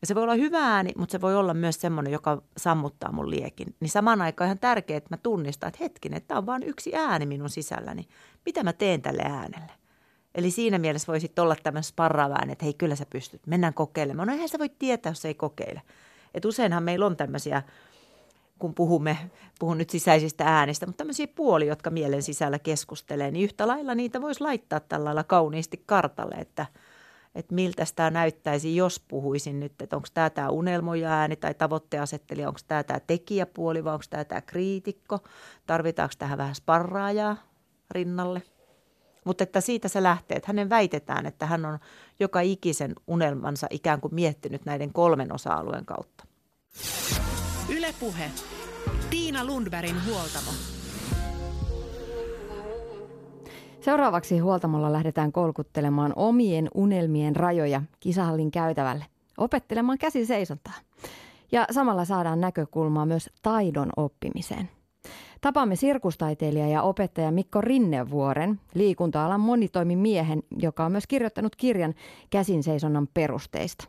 [0.00, 3.30] Ja se voi olla hyvä ääni, mutta se voi olla myös semmoinen, joka sammuttaa mun
[3.30, 3.74] liekin.
[3.80, 6.94] Niin samaan aikaan ihan tärkeää, että mä tunnistan, että hetkinen, että tämä on vain yksi
[6.96, 8.08] ääni minun sisälläni.
[8.46, 9.72] Mitä mä teen tälle äänelle?
[10.38, 14.28] Eli siinä mielessä voisi olla tämmöinen sparraava ääni, että hei kyllä sä pystyt, mennään kokeilemaan.
[14.28, 15.82] No eihän sä voi tietää, jos ei kokeile.
[16.34, 17.62] Et useinhan meillä on tämmöisiä,
[18.58, 19.18] kun puhumme,
[19.58, 24.20] puhun nyt sisäisistä äänistä, mutta tämmöisiä puoli, jotka mielen sisällä keskustelee, niin yhtä lailla niitä
[24.20, 26.66] voisi laittaa tällä lailla kauniisti kartalle, että–
[27.34, 32.48] että miltä tämä näyttäisi, jos puhuisin nyt, että onko tämä tämä unelmoja ääni tai tavoitteasettelija,
[32.48, 35.18] onko tämä tämä tekijäpuoli vai onko tämä tämä kriitikko,
[35.66, 37.36] tarvitaanko tähän vähän sparraajaa
[37.90, 38.42] rinnalle.
[39.28, 41.78] Mutta että siitä se lähtee, että hänen väitetään, että hän on
[42.20, 46.24] joka ikisen unelmansa ikään kuin miettinyt näiden kolmen osa-alueen kautta.
[47.68, 48.30] Ylepuhe.
[49.10, 50.50] Tiina Lundbergin huoltamo.
[53.80, 59.04] Seuraavaksi huoltamolla lähdetään kolkuttelemaan omien unelmien rajoja kisahallin käytävälle,
[59.38, 60.74] opettelemaan käsiseisontaa.
[61.52, 64.77] Ja samalla saadaan näkökulmaa myös taidon oppimiseen.
[65.40, 71.94] Tapaamme sirkustaiteilija ja opettaja Mikko Rinnevuoren, liikunta-alan monitoimimiehen, joka on myös kirjoittanut kirjan
[72.30, 73.88] käsinseisonnan perusteista.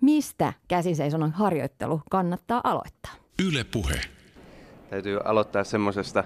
[0.00, 3.12] Mistä käsinseisonnan harjoittelu kannattaa aloittaa?
[3.48, 4.00] Yle puhe.
[4.90, 6.24] Täytyy aloittaa semmoisesta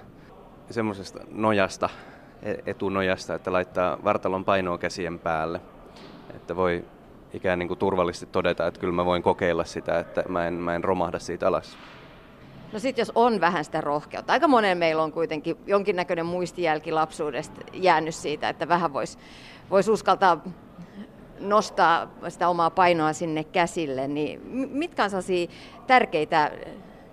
[0.69, 1.89] semmoisesta nojasta,
[2.43, 5.61] e- etunojasta, että laittaa vartalon painoa käsien päälle.
[6.35, 6.85] Että voi
[7.33, 10.75] ikään niin kuin turvallisesti todeta, että kyllä mä voin kokeilla sitä, että mä en, mä
[10.75, 11.77] en romahda siitä alas.
[12.73, 14.33] No sitten jos on vähän sitä rohkeutta.
[14.33, 19.17] Aika monen meillä on kuitenkin jonkinnäköinen muistijälki lapsuudesta jäänyt siitä, että vähän voisi
[19.71, 20.43] vois uskaltaa
[21.39, 24.07] nostaa sitä omaa painoa sinne käsille.
[24.07, 25.47] Niin mitkä on sellaisia
[25.87, 26.51] tärkeitä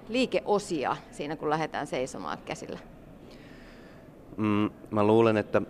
[0.09, 2.79] liikeosia siinä, kun lähdetään seisomaan käsillä?
[4.37, 5.63] Mm, mä luulen, että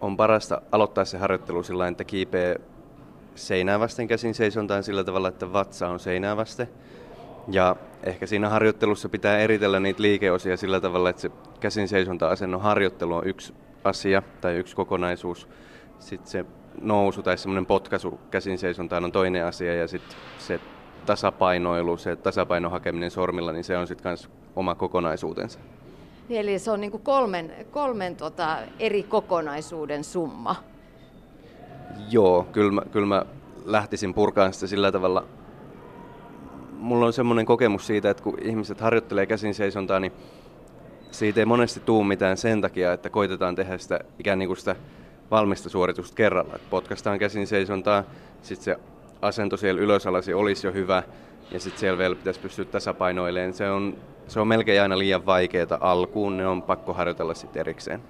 [0.00, 2.60] on parasta aloittaa se harjoittelu sillä että kiipee
[3.34, 6.68] seinää vasten käsin seisontaan sillä tavalla, että vatsa on seinää vasten.
[7.48, 11.30] Ja ehkä siinä harjoittelussa pitää eritellä niitä liikeosia sillä tavalla, että se
[11.60, 13.54] käsin seisonta-asennon harjoittelu on yksi
[13.84, 15.48] asia tai yksi kokonaisuus.
[15.98, 16.44] Sitten se
[16.80, 20.60] nousu tai semmoinen potkaisu käsin seisontaan on toinen asia ja sitten se
[21.06, 25.58] tasapainoilu, se tasapainon hakeminen sormilla, niin se on sitten myös oma kokonaisuutensa.
[26.28, 30.56] Niin, eli se on niin kuin kolmen, kolmen tota eri kokonaisuuden summa.
[32.10, 33.26] Joo, kyllä mä, kyllä mä
[33.64, 35.24] lähtisin purkaan sitä sillä tavalla.
[36.78, 40.12] Mulla on semmoinen kokemus siitä, että kun ihmiset harjoittelee käsin seisontaa, niin
[41.10, 44.76] siitä ei monesti tuu mitään sen takia, että koitetaan tehdä sitä ikään niin kuin sitä
[45.30, 46.54] valmista suoritusta kerralla.
[46.54, 48.04] Että potkastaan käsin seisontaa,
[48.42, 48.76] sitten se
[49.22, 51.02] asento siellä ylösalasi olisi jo hyvä,
[51.50, 53.54] ja sitten siellä vielä pitäisi pystyä tasapainoilemaan.
[53.54, 53.96] Se on
[54.28, 58.00] se on melkein aina liian vaikeaa alkuun, ne on pakko harjoitella sitten erikseen.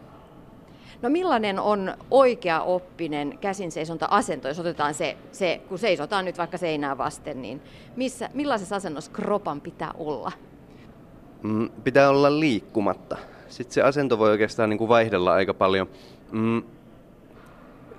[1.04, 6.98] No millainen on oikea oppinen käsinseisonta-asento, jos otetaan se, se, kun seisotaan nyt vaikka seinää
[6.98, 7.60] vasten, niin
[7.96, 10.32] missä, millaisessa asennossa kropan pitää olla?
[11.42, 13.16] Mm, pitää olla liikkumatta.
[13.48, 15.88] Sitten se asento voi oikeastaan niin kuin vaihdella aika paljon.
[16.32, 16.62] Mm,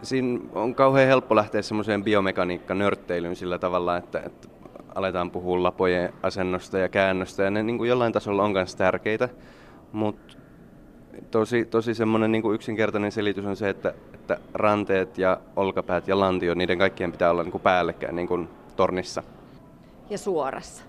[0.01, 4.47] siinä on kauhean helppo lähteä semmoiseen biomekaniikka-nörtteilyyn sillä tavalla, että, että
[4.95, 9.29] aletaan puhua lapojen asennosta ja käännöstä, ja ne niin kuin jollain tasolla on myös tärkeitä,
[9.91, 10.34] mutta
[11.32, 16.19] tosi, tosi semmoinen niin kuin yksinkertainen selitys on se, että, että ranteet ja olkapäät ja
[16.19, 19.23] lantio, niiden kaikkien pitää olla niin kuin päällekkäin niin kuin tornissa.
[20.10, 20.84] Ja suorassa.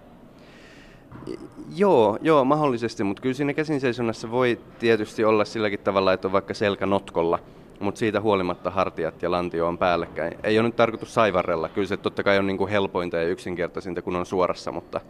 [1.77, 6.55] Joo, joo, mahdollisesti, mutta kyllä siinä käsinseisonnassa voi tietysti olla silläkin tavalla, että on vaikka
[6.55, 7.39] selkä notkolla–
[7.81, 10.39] mutta siitä huolimatta hartiat ja lantio on päällekkäin.
[10.43, 14.03] Ei ole nyt tarkoitus saivarrella, kyllä se totta kai on niin kuin helpointa ja yksinkertaisinta,
[14.03, 15.01] kun on suorassa, mutta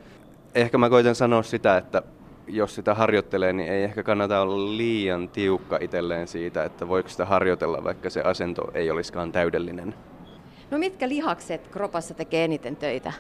[0.55, 2.03] ehkä mä koitan sanoa sitä, että
[2.49, 7.25] jos sitä harjoittelee, niin ei ehkä kannata olla liian tiukka itselleen siitä, että voiko sitä
[7.25, 9.95] harjoitella, vaikka se asento ei olisikaan täydellinen.
[10.71, 13.13] No mitkä lihakset kropassa tekee eniten töitä?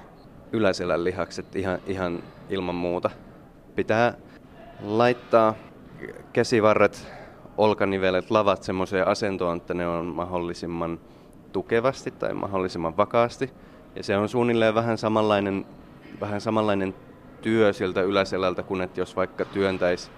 [0.52, 3.10] Yläselän lihakset ihan, ihan ilman muuta.
[3.74, 4.14] Pitää
[4.82, 5.54] laittaa
[6.32, 7.06] käsivarret
[7.56, 11.00] olkanivelet, lavat semmoiseen asentoon, että ne on mahdollisimman
[11.52, 13.50] tukevasti tai mahdollisimman vakaasti.
[13.96, 15.66] Ja se on suunnilleen vähän samanlainen,
[16.20, 16.94] vähän samanlainen
[17.46, 20.10] työ sieltä yläselältä kuin että jos vaikka työntäisi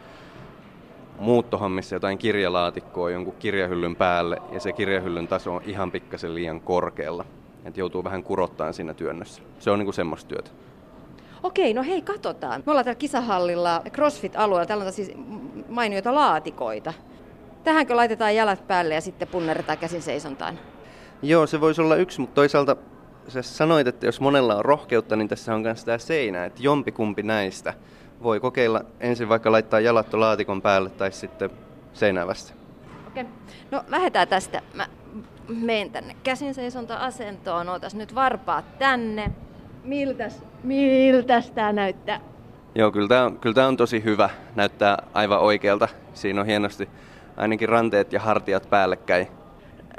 [1.19, 7.25] muuttohommissa jotain kirjalaatikkoa jonkun kirjahyllyn päälle ja se kirjahyllyn taso on ihan pikkasen liian korkealla.
[7.65, 9.43] Että joutuu vähän kurottaan siinä työnnössä.
[9.59, 10.51] Se on niinku semmoista työtä.
[11.43, 12.63] Okei, no hei, katsotaan.
[12.67, 14.67] Me ollaan täällä kisahallilla CrossFit-alueella.
[14.67, 15.13] Täällä on siis
[15.69, 16.93] mainioita laatikoita.
[17.65, 20.59] Tähänkö laitetaan jalat päälle ja sitten punnerretaan käsin seisontaan?
[21.23, 22.77] Joo, se voisi olla yksi, mutta toisaalta
[23.29, 27.23] sä sanoit, että jos monella on rohkeutta, niin tässä on myös tämä seinä, että jompikumpi
[27.23, 27.75] näistä
[28.23, 31.51] voi kokeilla ensin vaikka laittaa jalat laatikon päälle tai sitten
[31.93, 32.53] seinää vasta.
[33.09, 33.25] Okei,
[33.71, 34.63] no lähdetään tästä.
[34.75, 34.87] Mä
[35.49, 39.31] menen tänne käsin seisonta-asentoon, ootas nyt varpaat tänne.
[39.85, 42.21] Miltäs, miltäs tää näyttää?
[42.75, 44.31] Joo, kyllä tämä on, kyllä tää on tosi hyvä.
[44.55, 45.89] Näyttää aivan oikealta.
[46.15, 46.89] Siinä on hienosti
[47.37, 49.38] ainakin ranteet ja hartiat päällekkäin.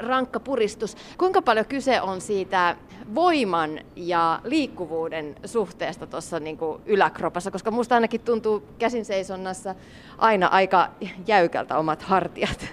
[0.00, 0.96] Rankka puristus.
[1.18, 2.76] Kuinka paljon kyse on siitä
[3.14, 9.74] voiman ja liikkuvuuden suhteesta tuossa niin yläkropassa, koska musta ainakin tuntuu käsin seisonnassa
[10.18, 10.88] aina aika
[11.26, 12.66] jäykältä omat hartiat.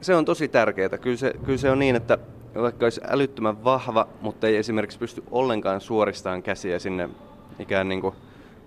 [0.00, 0.98] Se on tosi tärkeää.
[1.00, 2.18] Kyllä se, kyllä se on niin, että
[2.54, 7.08] vaikka olisi älyttömän vahva, mutta ei esimerkiksi pysty ollenkaan suoristamaan käsiä sinne
[7.58, 8.14] ikään niin kuin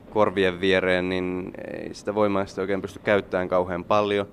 [0.10, 4.28] korvien viereen, niin ei sitä voimaa sitä oikein pysty käyttämään kauhean paljon.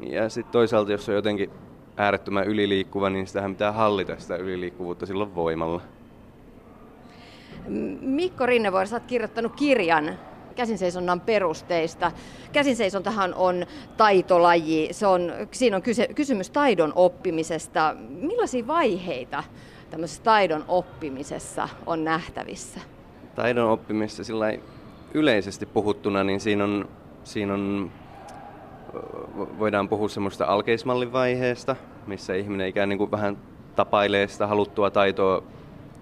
[0.00, 1.50] Ja sitten toisaalta, jos on jotenkin
[1.96, 5.82] äärettömän yliliikkuva, niin sitähän pitää hallita sitä yliliikkuvuutta silloin voimalla.
[8.00, 10.18] Mikko Rinnevuori, sä oot kirjoittanut kirjan
[10.56, 12.12] käsinseisonnan perusteista.
[12.52, 17.96] Käsinseisontahan on taitolaji, se on, siinä on kyse, kysymys taidon oppimisesta.
[18.08, 19.44] Millaisia vaiheita
[19.90, 22.80] tämmöisessä taidon oppimisessa on nähtävissä?
[23.34, 24.46] Taidon oppimisessa sillä
[25.14, 26.88] yleisesti puhuttuna, niin siinä on,
[27.24, 27.90] siinä on
[29.58, 33.36] voidaan puhua semmoista alkeismallin vaiheesta, missä ihminen ikään niin kuin vähän
[33.76, 35.42] tapailee sitä haluttua taitoa,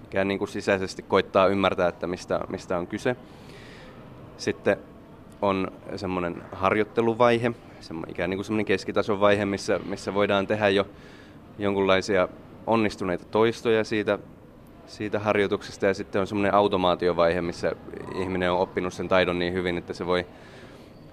[0.05, 3.15] ikään niin kuin sisäisesti koittaa ymmärtää, että mistä, mistä on kyse.
[4.37, 4.77] Sitten
[5.41, 10.87] on semmoinen harjoitteluvaihe, semmoinen, ikään niin kuin semmoinen keskitason vaihe, missä, missä voidaan tehdä jo
[11.59, 12.27] jonkunlaisia
[12.67, 14.19] onnistuneita toistoja siitä,
[14.87, 17.71] siitä harjoituksesta ja sitten on semmoinen automaatiovaihe, missä
[18.15, 20.25] ihminen on oppinut sen taidon niin hyvin, että se voi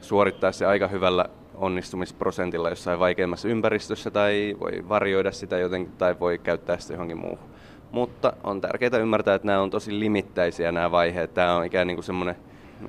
[0.01, 1.25] suorittaa se aika hyvällä
[1.63, 7.53] onnistumisprosentilla jossain vaikeimmassa ympäristössä tai voi varjoida sitä jotenkin tai voi käyttää sitä johonkin muuhun.
[7.91, 11.35] Mutta on tärkeää ymmärtää, että nämä on tosi limittäisiä nämä vaiheet.
[11.35, 12.37] Tämä on ikään kuin semmoinen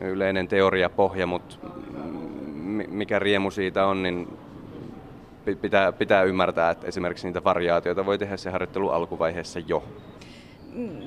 [0.02, 1.56] yleinen teoriapohja, mutta
[2.88, 4.38] mikä riemu siitä on, niin
[5.62, 9.84] pitää, pitää ymmärtää, että esimerkiksi niitä variaatioita voi tehdä se harjoittelu alkuvaiheessa jo.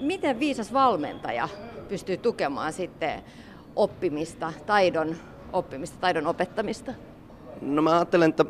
[0.02, 1.48] Miten viisas valmentaja
[1.88, 3.22] pystyy tukemaan sitten
[3.76, 5.16] oppimista, taidon
[5.52, 6.92] oppimista, taidon opettamista?
[7.60, 8.44] No mä ajattelen, että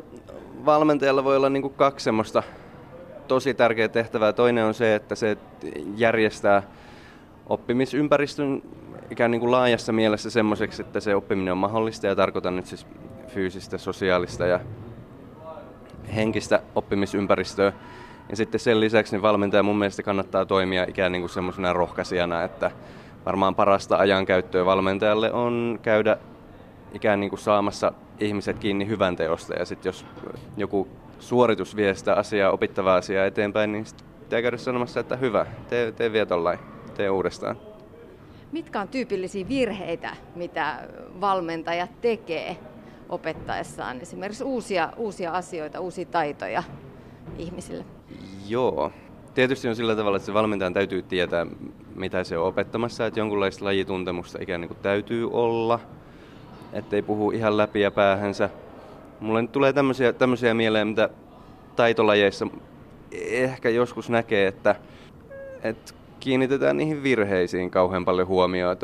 [0.65, 2.43] valmentajalla voi olla niin kaksi semmoista
[3.27, 4.33] tosi tärkeää tehtävää.
[4.33, 5.37] Toinen on se, että se
[5.95, 6.63] järjestää
[7.49, 8.61] oppimisympäristön
[9.09, 12.87] ikään niin kuin laajassa mielessä semmoiseksi, että se oppiminen on mahdollista ja tarkoitan nyt siis
[13.27, 14.59] fyysistä, sosiaalista ja
[16.15, 17.73] henkistä oppimisympäristöä.
[18.29, 22.43] Ja sitten sen lisäksi niin valmentaja mun mielestä kannattaa toimia ikään niin kuin semmoisena rohkaisijana,
[22.43, 22.71] että
[23.25, 26.17] varmaan parasta ajankäyttöä valmentajalle on käydä
[26.93, 29.53] ikään niin kuin saamassa ihmiset kiinni hyvän teosta.
[29.53, 30.05] Ja sitten jos
[30.57, 30.87] joku
[31.19, 35.91] suoritus vie sitä asiaa, opittavaa asiaa eteenpäin, niin sitten pitää käydä sanomassa, että hyvä, tee,
[35.91, 36.59] tee vielä tollain,
[36.95, 37.57] tee uudestaan.
[38.51, 40.87] Mitkä on tyypillisiä virheitä, mitä
[41.21, 42.57] valmentajat tekee
[43.09, 46.63] opettaessaan esimerkiksi uusia, uusia asioita, uusia taitoja
[47.37, 47.85] ihmisille?
[48.47, 48.91] Joo.
[49.33, 51.45] Tietysti on sillä tavalla, että se valmentajan täytyy tietää,
[51.95, 55.79] mitä se on opettamassa, että jonkunlaista lajituntemusta ikään kuin täytyy olla,
[56.73, 58.49] ettei puhu ihan läpi ja päähänsä.
[59.19, 61.09] Mulle nyt tulee tämmöisiä, tämmöisiä mieleen, mitä
[61.75, 62.47] taitolajeissa
[63.31, 64.75] ehkä joskus näkee, että,
[65.63, 68.77] että kiinnitetään niihin virheisiin kauhean paljon huomioon.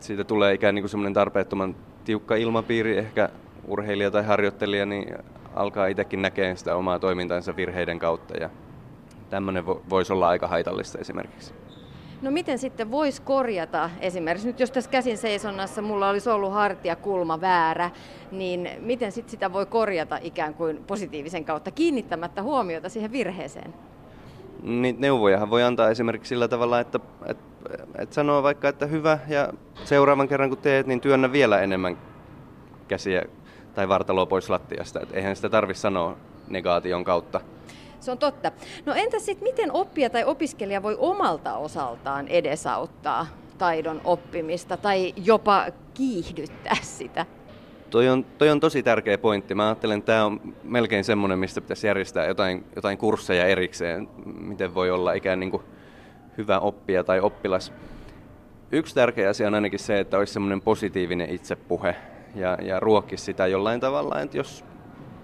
[0.00, 3.28] Siitä tulee ikään kuin semmoinen tarpeettoman tiukka ilmapiiri, ehkä
[3.68, 5.14] urheilija tai harjoittelija, niin
[5.54, 8.36] alkaa itsekin näkemään sitä omaa toimintansa virheiden kautta.
[8.36, 8.50] Ja
[9.30, 11.54] tämmöinen voisi olla aika haitallista esimerkiksi.
[12.22, 17.40] No miten sitten voisi korjata esimerkiksi, nyt jos tässä käsin seisonnassa mulla olisi ollut hartiakulma
[17.40, 17.90] väärä,
[18.32, 23.74] niin miten sitten sitä voi korjata ikään kuin positiivisen kautta kiinnittämättä huomiota siihen virheeseen?
[24.62, 27.44] Niin neuvojahan voi antaa esimerkiksi sillä tavalla, että, että,
[27.98, 29.52] että sanoo vaikka, että hyvä ja
[29.84, 31.98] seuraavan kerran kun teet, niin työnnä vielä enemmän
[32.88, 33.22] käsiä
[33.74, 35.00] tai vartaloa pois lattiasta.
[35.00, 36.16] Että eihän sitä tarvitse sanoa
[36.48, 37.40] negaation kautta.
[38.04, 38.52] Se on totta.
[38.86, 43.26] No entäs sitten, miten oppija tai opiskelija voi omalta osaltaan edesauttaa
[43.58, 47.26] taidon oppimista tai jopa kiihdyttää sitä?
[47.90, 49.54] Toi on, toi on tosi tärkeä pointti.
[49.54, 54.74] Mä ajattelen, että tämä on melkein semmoinen, mistä pitäisi järjestää jotain, jotain kursseja erikseen, miten
[54.74, 55.62] voi olla ikään niin kuin
[56.38, 57.72] hyvä oppija tai oppilas.
[58.72, 61.96] Yksi tärkeä asia on ainakin se, että olisi semmoinen positiivinen itsepuhe
[62.34, 64.20] ja, ja ruokkisi sitä jollain tavalla.
[64.20, 64.64] Että jos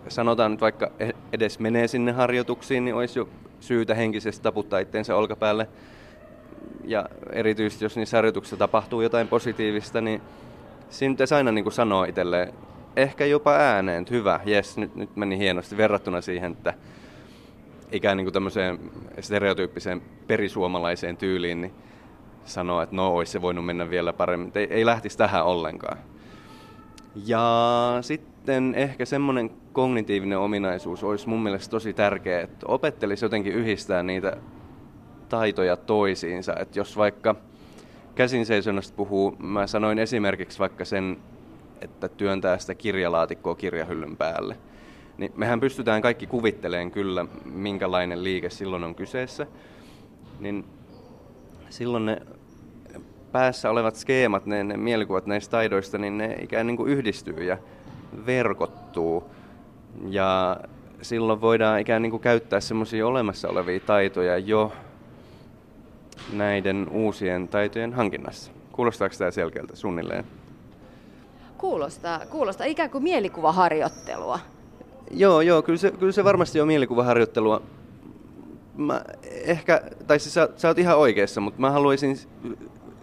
[0.09, 3.29] sanotaan nyt vaikka e- edes menee sinne harjoituksiin, niin olisi jo
[3.61, 5.69] syytä henkisesti taputtaa itseensä olkapäälle.
[6.85, 10.21] Ja erityisesti jos niissä harjoituksissa tapahtuu jotain positiivista, niin
[10.91, 12.53] siinä pitäisi aina niin kuin sanoa itselleen,
[12.97, 16.75] ehkä jopa ääneen, että hyvä, jes, nyt, nyt meni hienosti verrattuna siihen, että
[17.93, 18.79] ikään niin kuin tämmöiseen
[19.21, 21.73] stereotyyppiseen perisuomalaiseen tyyliin, niin
[22.45, 24.53] sanoa, että no, olisi se voinut mennä vielä paremmin.
[24.55, 25.99] Ei, ei lähtisi tähän ollenkaan.
[27.27, 28.40] Ja sitten
[28.75, 34.37] ehkä semmoinen kognitiivinen ominaisuus olisi mun mielestä tosi tärkeä, että opettelisi jotenkin yhdistää niitä
[35.29, 36.57] taitoja toisiinsa.
[36.57, 37.35] Että jos vaikka
[38.15, 41.17] käsin seisonnasta puhuu, mä sanoin esimerkiksi vaikka sen,
[41.81, 44.57] että työntää sitä kirjalaatikkoa kirjahyllyn päälle.
[45.19, 49.47] Niin mehän pystytään kaikki kuvitteleen kyllä, minkälainen liike silloin on kyseessä.
[50.41, 50.65] Niin
[51.71, 52.23] silloin ne
[53.33, 57.59] päässä olevat skeemat, ne, ne mielikuvat näistä taidoista, niin ne ikään niin kuin yhdistyy ja
[58.27, 59.31] verkottuu.
[60.09, 60.57] Ja
[61.03, 64.73] silloin voidaan ikään niin kuin käyttää semmoisia olemassa olevia taitoja jo
[66.33, 68.53] näiden uusien taitojen hankinnassa.
[68.73, 70.25] Kuulostaako tämä selkeältä suunnilleen?
[71.59, 74.39] Kuulostaa, kuulostaa ikään kuin mielikuvaharjoittelua.
[75.11, 77.63] Joo, joo, kyllä se, kyllä se varmasti on mielikuvaharjoittelua.
[78.77, 82.19] Mä ehkä, tai siis sä, sä oot ihan oikeassa, mutta mä haluaisin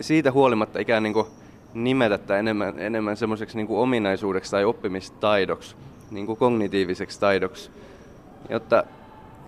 [0.01, 1.28] siitä huolimatta ikään niin kuin
[1.74, 5.76] nimetä tämä enemmän, enemmän semmoiseksi niin ominaisuudeksi tai oppimistaidoksi,
[6.11, 7.72] niin kuin kognitiiviseksi taidoksi,
[8.49, 8.84] jotta,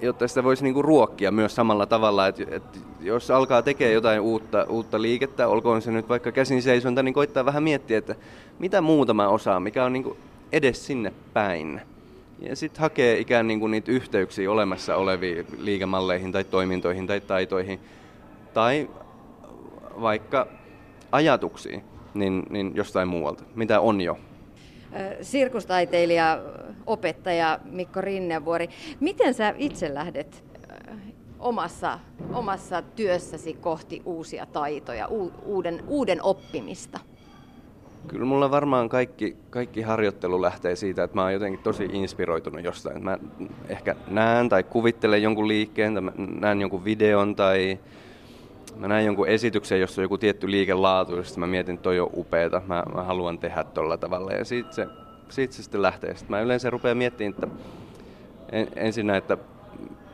[0.01, 4.21] jotta sitä voisi niin kuin ruokkia myös samalla tavalla, että, että jos alkaa tekemään jotain
[4.21, 8.15] uutta, uutta liikettä, olkoon se nyt vaikka käsin seisonta, niin koittaa vähän miettiä, että
[8.59, 10.17] mitä muuta mä osaan, mikä on niin kuin
[10.51, 11.81] edes sinne päin.
[12.39, 17.79] Ja sitten hakee ikään niin kuin niitä yhteyksiä olemassa oleviin liikemalleihin tai toimintoihin tai taitoihin.
[18.53, 18.89] Tai
[20.01, 20.47] vaikka
[21.11, 21.83] ajatuksiin
[22.13, 24.17] niin, niin jostain muualta, mitä on jo.
[25.21, 26.41] Sirkustaiteilija,
[26.85, 30.43] opettaja Mikko Rinnevuori, miten sä itse lähdet
[31.39, 31.99] omassa,
[32.33, 35.07] omassa työssäsi kohti uusia taitoja,
[35.45, 36.99] uuden, uuden oppimista?
[38.07, 43.03] Kyllä mulla varmaan kaikki, kaikki harjoittelu lähtee siitä, että mä oon jotenkin tosi inspiroitunut jostain.
[43.03, 43.17] Mä
[43.69, 46.03] ehkä näen tai kuvittelen jonkun liikkeen, tai
[46.39, 47.79] näen jonkun videon tai
[48.79, 52.09] mä näen jonkun esityksen, jossa on joku tietty liikelaatu, ja mä mietin, että toi on
[52.13, 54.31] upeeta, mä, mä haluan tehdä tolla tavalla.
[54.31, 54.87] Ja siitä se,
[55.29, 56.15] siitä se sitten lähtee.
[56.15, 57.47] Sitten mä yleensä rupean miettimään, että
[58.51, 59.37] en, ensinnä, että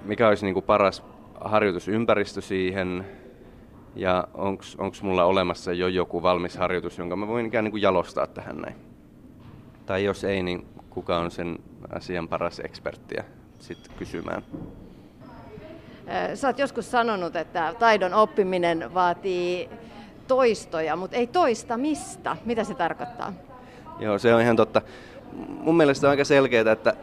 [0.05, 1.03] mikä olisi niin kuin paras
[1.41, 3.05] harjoitusympäristö siihen,
[3.95, 4.27] ja
[4.77, 8.57] onko mulla olemassa jo joku valmis harjoitus, jonka mä voin ikään niin kuin jalostaa tähän
[8.57, 8.75] näin.
[9.85, 11.59] Tai jos ei, niin kuka on sen
[11.89, 13.23] asian paras eksperttiä
[13.59, 14.43] sitten kysymään.
[16.33, 19.69] Sä oot joskus sanonut, että taidon oppiminen vaatii
[20.27, 22.37] toistoja, mutta ei toista mistä.
[22.45, 23.33] Mitä se tarkoittaa?
[23.99, 24.81] Joo, se on ihan totta.
[25.47, 26.93] Mun mielestä on aika selkeää, että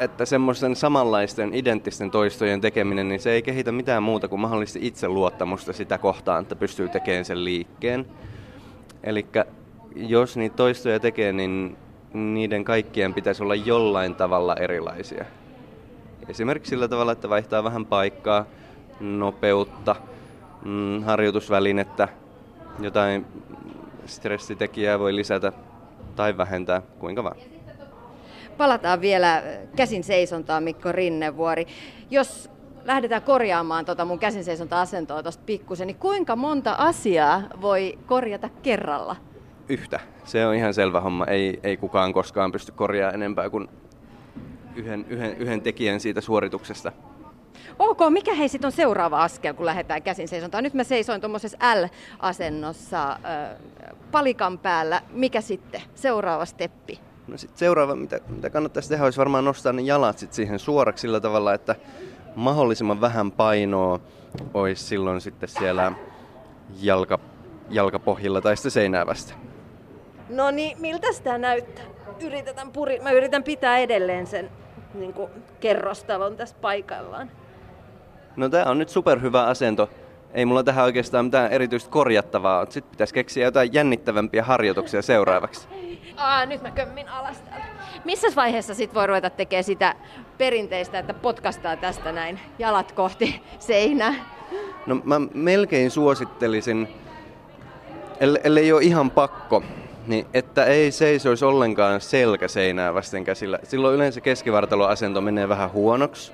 [0.00, 5.72] että semmoisten samanlaisten identtisten toistojen tekeminen, niin se ei kehitä mitään muuta kuin mahdollisesti itseluottamusta
[5.72, 8.06] sitä kohtaan, että pystyy tekemään sen liikkeen.
[9.02, 9.26] Eli
[9.96, 11.76] jos niitä toistoja tekee, niin
[12.12, 15.24] niiden kaikkien pitäisi olla jollain tavalla erilaisia.
[16.28, 18.46] Esimerkiksi sillä tavalla, että vaihtaa vähän paikkaa,
[19.00, 19.96] nopeutta,
[20.64, 22.08] mm, harjoitusvälinettä,
[22.80, 23.26] jotain
[24.06, 25.52] stressitekijää voi lisätä
[26.16, 27.36] tai vähentää, kuinka vaan.
[28.56, 29.42] Palataan vielä
[29.76, 31.66] käsin seisontaan, Mikko Rinnevuori.
[32.10, 32.50] Jos
[32.84, 38.48] lähdetään korjaamaan tota mun käsin seisonta asentoa tuosta pikkusen, niin kuinka monta asiaa voi korjata
[38.62, 39.16] kerralla?
[39.68, 40.00] Yhtä.
[40.24, 41.26] Se on ihan selvä homma.
[41.26, 43.68] Ei, ei kukaan koskaan pysty korjaamaan enempää kuin
[44.76, 46.92] yhden, yhden, yhden tekijän siitä suorituksesta.
[47.78, 50.64] Ok, mikä hei sitten on seuraava askel, kun lähdetään käsin seisontaan?
[50.64, 53.18] Nyt mä seisoin tuommoisessa L-asennossa äh,
[54.12, 55.02] palikan päällä.
[55.10, 55.82] Mikä sitten?
[55.94, 57.00] Seuraava steppi.
[57.26, 61.02] No sit seuraava, mitä, mitä kannattaisi tehdä, olisi varmaan nostaa ne jalat sit siihen suoraksi
[61.02, 61.76] sillä tavalla, että
[62.34, 64.00] mahdollisimman vähän painoa
[64.54, 65.92] olisi silloin sitten siellä
[66.80, 67.18] jalka,
[67.70, 69.34] jalkapohjilla tai sitten seinää vasta.
[70.28, 71.84] No niin, miltä sitä näyttää?
[72.20, 73.00] Yritetään puri...
[73.00, 74.50] Mä yritän pitää edelleen sen
[74.94, 75.30] niin kuin
[75.60, 77.30] kerrostalon tässä paikallaan.
[78.36, 79.90] No tää on nyt superhyvä asento.
[80.34, 82.66] Ei mulla tähän oikeastaan mitään erityistä korjattavaa.
[82.68, 85.68] Sitten pitäisi keksiä jotain jännittävämpiä harjoituksia seuraavaksi.
[86.16, 87.66] Aa, nyt mä kömmin alas täältä.
[88.04, 89.94] Missä vaiheessa sit voi ruveta tekemään sitä
[90.38, 94.14] perinteistä, että potkastaa tästä näin jalat kohti seinää?
[94.86, 96.88] No mä melkein suosittelisin,
[98.44, 99.62] ellei ole ihan pakko,
[100.06, 103.58] niin että ei seisoisi ollenkaan selkä seinää vasten käsillä.
[103.62, 106.32] Silloin yleensä keskivartaloasento menee vähän huonoksi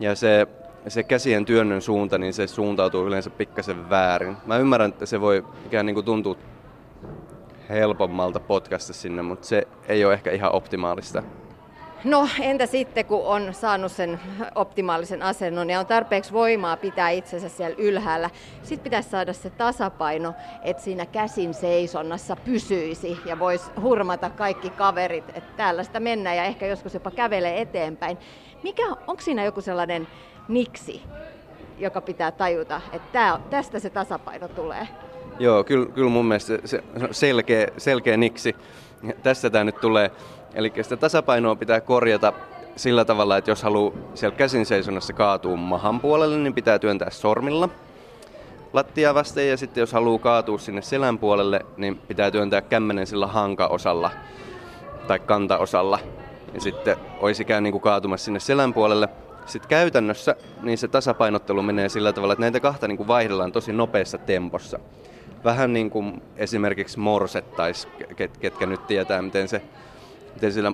[0.00, 0.46] ja se,
[0.88, 4.36] se käsien työnnön suunta, niin se suuntautuu yleensä pikkasen väärin.
[4.46, 6.36] Mä ymmärrän, että se voi ikään niin kuin tuntua
[7.68, 11.22] helpommalta potkasta sinne, mutta se ei ole ehkä ihan optimaalista.
[12.04, 14.20] No entä sitten, kun on saanut sen
[14.54, 18.30] optimaalisen asennon ja on tarpeeksi voimaa pitää itsensä siellä ylhäällä.
[18.62, 25.28] Sitten pitäisi saada se tasapaino, että siinä käsin seisonnassa pysyisi ja voisi hurmata kaikki kaverit,
[25.28, 28.18] että täällä sitä mennään ja ehkä joskus jopa kävelee eteenpäin.
[28.62, 30.08] Mikä, onko siinä joku sellainen
[30.48, 31.02] niksi,
[31.78, 34.88] joka pitää tajuta, että tästä se tasapaino tulee?
[35.38, 38.56] Joo, kyllä, kyllä mun mielestä se selkeä, selkeä niksi.
[39.22, 40.10] Tässä tämä nyt tulee.
[40.54, 42.32] Eli sitä tasapainoa pitää korjata
[42.76, 47.68] sillä tavalla, että jos haluaa siellä käsin seisonnassa kaatua mahan puolelle, niin pitää työntää sormilla
[48.72, 49.48] lattia vasten.
[49.48, 54.10] Ja sitten jos haluaa kaatua sinne selän puolelle, niin pitää työntää kämmenen sillä hankaosalla
[55.06, 55.98] tai kantaosalla.
[56.54, 59.08] Ja sitten olisi ikään niin kuin kaatumassa sinne selän puolelle.
[59.46, 63.72] Sitten käytännössä niin se tasapainottelu menee sillä tavalla, että näitä kahta niin kuin vaihdellaan tosi
[63.72, 64.78] nopeassa tempossa
[65.44, 66.98] vähän niin kuin esimerkiksi
[68.16, 69.62] ket, ketkä nyt tietää, miten, se,
[70.38, 70.72] miten sillä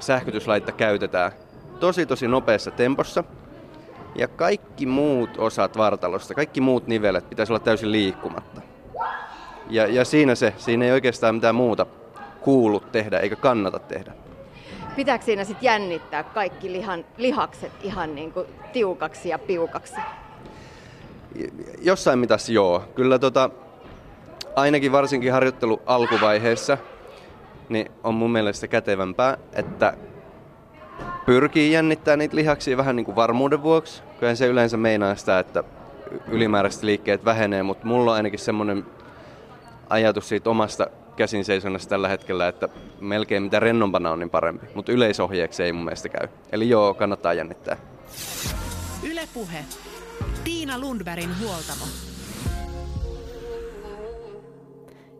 [0.00, 1.32] sähkötyslaitta käytetään
[1.80, 3.24] tosi tosi nopeassa tempossa.
[4.14, 8.60] Ja kaikki muut osat vartalosta, kaikki muut nivelet pitäisi olla täysin liikkumatta.
[9.70, 11.86] Ja, ja siinä se, siinä ei oikeastaan mitään muuta
[12.40, 14.12] kuulu tehdä eikä kannata tehdä.
[14.96, 19.96] Pitääkö siinä sitten jännittää kaikki lihan, lihakset ihan niin kuin tiukaksi ja piukaksi?
[21.80, 22.84] Jossain mitassa joo.
[22.94, 23.50] Kyllä tota,
[24.56, 26.78] ainakin varsinkin harjoittelu alkuvaiheessa,
[27.72, 29.96] niin on mun mielestä kätevämpää, että
[31.26, 34.02] pyrkii jännittää niitä lihaksia vähän niin kuin varmuuden vuoksi.
[34.20, 35.64] Kyllä se yleensä meinaa sitä, että
[36.28, 38.86] ylimääräiset liikkeet vähenee, mutta mulla on ainakin semmoinen
[39.88, 42.68] ajatus siitä omasta käsin seisonnassa tällä hetkellä, että
[43.00, 44.66] melkein mitä rennompana on, niin parempi.
[44.74, 46.28] Mutta yleisohjeeksi ei mun mielestä käy.
[46.52, 47.76] Eli joo, kannattaa jännittää.
[49.10, 49.64] Ylepuhe.
[50.44, 52.11] Tiina Lundbergin huoltamo.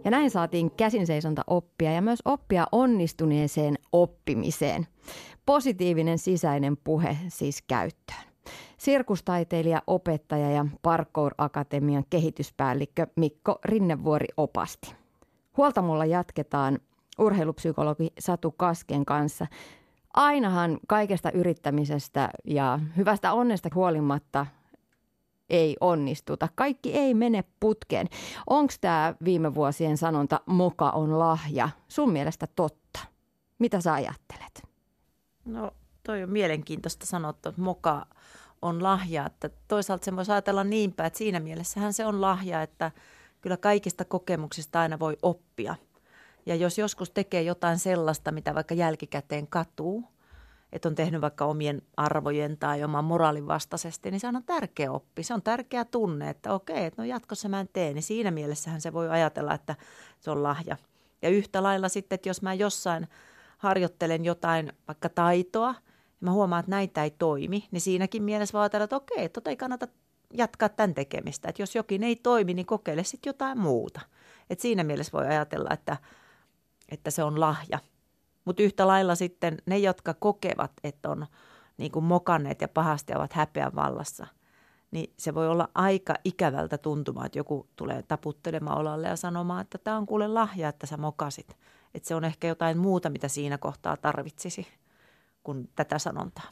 [0.04, 4.86] Ja näin saatiin käsinseisonta oppia ja myös oppia onnistuneeseen oppimiseen.
[5.46, 8.32] Positiivinen sisäinen puhe siis käyttöön.
[8.78, 14.94] Sirkustaiteilija, opettaja ja Parkour Akatemian kehityspäällikkö Mikko Rinnevuori opasti.
[15.56, 16.78] Huoltamolla jatketaan
[17.18, 19.46] urheilupsykologi Satu Kasken kanssa.
[20.14, 24.46] Ainahan kaikesta yrittämisestä ja hyvästä onnesta huolimatta
[25.52, 26.48] ei onnistuta.
[26.54, 28.08] Kaikki ei mene putkeen.
[28.46, 32.98] Onko tämä viime vuosien sanonta moka on lahja sun mielestä totta?
[33.58, 34.62] Mitä sä ajattelet?
[35.44, 35.70] No
[36.02, 38.06] toi on mielenkiintoista sanottu, että moka
[38.62, 39.26] on lahja.
[39.26, 42.90] Että toisaalta se voisi ajatella niinpä, että siinä mielessähän se on lahja, että
[43.40, 45.74] kyllä kaikista kokemuksista aina voi oppia.
[46.46, 50.04] Ja jos joskus tekee jotain sellaista, mitä vaikka jälkikäteen katuu,
[50.72, 55.22] että on tehnyt vaikka omien arvojen tai oman moraalin vastaisesti, niin se on tärkeä oppi.
[55.22, 58.80] Se on tärkeä tunne, että okei, että no jatkossa mä en tee, niin siinä mielessähän
[58.80, 59.76] se voi ajatella, että
[60.20, 60.76] se on lahja.
[61.22, 63.08] Ja yhtä lailla sitten, että jos mä jossain
[63.58, 68.62] harjoittelen jotain vaikka taitoa, ja mä huomaan, että näitä ei toimi, niin siinäkin mielessä voi
[68.62, 69.88] ajatella, että okei, tota ei kannata
[70.32, 71.48] jatkaa tämän tekemistä.
[71.48, 74.00] Että jos jokin ei toimi, niin kokeile sitten jotain muuta.
[74.50, 75.96] Et siinä mielessä voi ajatella, että,
[76.88, 77.78] että se on lahja.
[78.44, 81.26] Mutta yhtä lailla sitten ne, jotka kokevat, että on
[81.76, 84.26] niin kuin mokanneet ja pahasti ovat häpeän vallassa,
[84.90, 89.78] niin se voi olla aika ikävältä tuntumaan, että joku tulee taputtelemaan olalle ja sanomaan, että
[89.78, 91.56] tämä on kuule lahja, että sä mokasit.
[91.94, 94.66] Että se on ehkä jotain muuta, mitä siinä kohtaa tarvitsisi
[95.42, 96.48] kuin tätä sanontaa.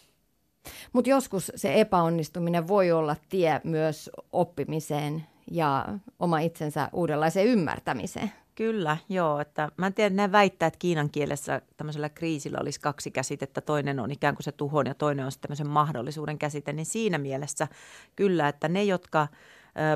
[0.92, 8.32] Mutta joskus se epäonnistuminen voi olla tie myös oppimiseen ja oma itsensä uudenlaiseen ymmärtämiseen.
[8.60, 9.40] Kyllä, joo.
[9.40, 13.60] Että mä en tiedä, nämä väittää, että kiinan kielessä tämmöisellä kriisillä olisi kaksi käsitettä.
[13.60, 16.72] Toinen on ikään kuin se tuhon ja toinen on tämmöisen mahdollisuuden käsite.
[16.72, 17.68] Niin siinä mielessä
[18.16, 19.28] kyllä, että ne, jotka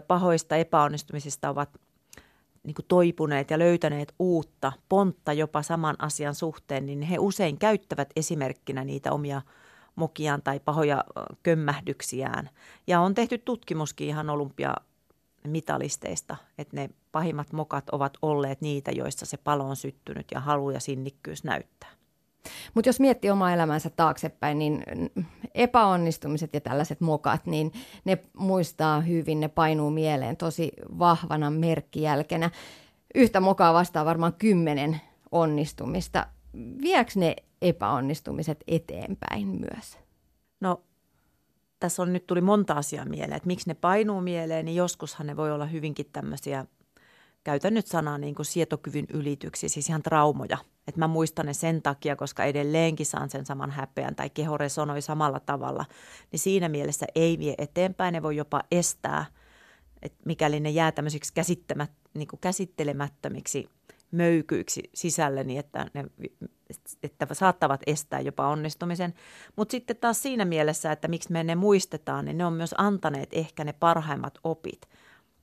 [0.07, 1.81] pahoista epäonnistumisista ovat
[2.63, 8.11] niin kuin toipuneet ja löytäneet uutta pontta jopa saman asian suhteen, niin he usein käyttävät
[8.17, 9.43] esimerkkinä niitä omia
[9.97, 11.05] mokiaan tai pahoja
[11.43, 12.51] kömmähdyksiään.
[12.87, 14.31] Ja on tehty tutkimuskin ihan
[15.45, 20.71] olympiamitalisteista, että ne pahimmat mokat ovat olleet niitä, joissa se palo on syttynyt ja halu
[20.71, 21.91] ja sinnikkyys näyttää.
[22.75, 24.85] Mutta jos miettii omaa elämänsä taaksepäin, niin
[25.55, 27.73] epäonnistumiset ja tällaiset mokat, niin
[28.05, 32.51] ne muistaa hyvin, ne painuu mieleen tosi vahvana merkkijälkenä.
[33.15, 35.01] Yhtä mokaa vastaa varmaan kymmenen
[35.33, 36.27] onnistumista.
[36.83, 39.99] Vieks ne epäonnistumiset eteenpäin myös?
[40.61, 40.83] No
[41.81, 45.37] tässä on nyt tuli monta asiaa mieleen, että miksi ne painuu mieleen, niin joskushan ne
[45.37, 46.67] voi olla hyvinkin tämmöisiä,
[47.45, 50.59] käytän nyt sanaa niin kuin sietokyvyn ylityksiä, siis ihan traumoja.
[50.89, 55.03] Että mä muistan ne sen takia, koska edelleenkin saan sen saman häpeän tai keho resonoi
[55.03, 55.85] samalla tavalla.
[56.33, 59.25] Niin siinä mielessä ei vie eteenpäin, ne voi jopa estää,
[60.03, 63.69] että mikäli ne jää tämmöisiksi käsittämät, niin kuin käsittelemättömiksi
[64.15, 66.05] möykyiksi sisälleni, niin että ne
[67.03, 69.15] että saattavat estää jopa onnistumisen.
[69.57, 73.29] Mutta sitten taas siinä mielessä, että miksi me ne muistetaan, niin ne on myös antaneet
[73.33, 74.89] ehkä ne parhaimmat opit.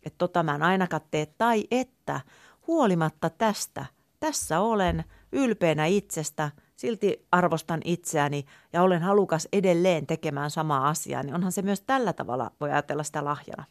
[0.04, 2.22] Että tota mä en ainakaan tee, tai että
[2.68, 3.86] huolimatta tästä,
[4.20, 11.36] tässä olen ylpeänä itsestä, silti arvostan itseäni ja olen halukas edelleen tekemään samaa asiaa, niin
[11.36, 13.64] onhan se myös tällä tavalla voi ajatella sitä lahjana.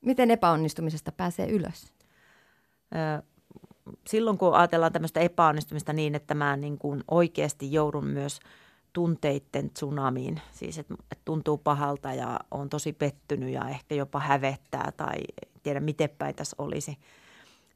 [0.00, 1.92] Miten epäonnistumisesta pääsee ylös?
[4.06, 8.40] Silloin kun ajatellaan tämmöistä epäonnistumista niin, että mä niin kuin oikeasti joudun myös
[8.92, 14.92] tunteiden tsunamiin, siis että et tuntuu pahalta ja on tosi pettynyt ja ehkä jopa hävettää
[14.96, 15.16] tai
[15.62, 16.98] tiedä miten päin tässä olisi,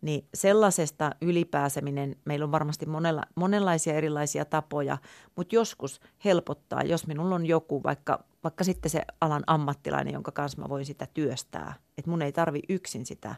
[0.01, 4.99] niin sellaisesta ylipääseminen, meillä on varmasti monella, monenlaisia erilaisia tapoja,
[5.37, 10.63] mutta joskus helpottaa, jos minulla on joku, vaikka, vaikka sitten se alan ammattilainen, jonka kanssa
[10.63, 13.35] mä voin sitä työstää, että mun ei tarvi yksin sitä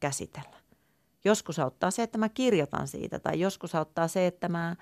[0.00, 0.56] käsitellä.
[1.24, 4.76] Joskus auttaa se, että mä kirjoitan siitä tai joskus auttaa se, että mä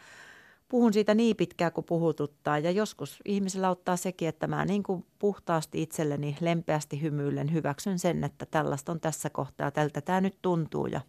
[0.68, 5.04] puhun siitä niin pitkään kuin puhututtaa ja joskus ihmisellä auttaa sekin, että mä niin kuin
[5.18, 10.86] puhtaasti itselleni lempeästi hymyillen hyväksyn sen, että tällaista on tässä kohtaa, tältä tämä nyt tuntuu
[10.86, 11.00] ja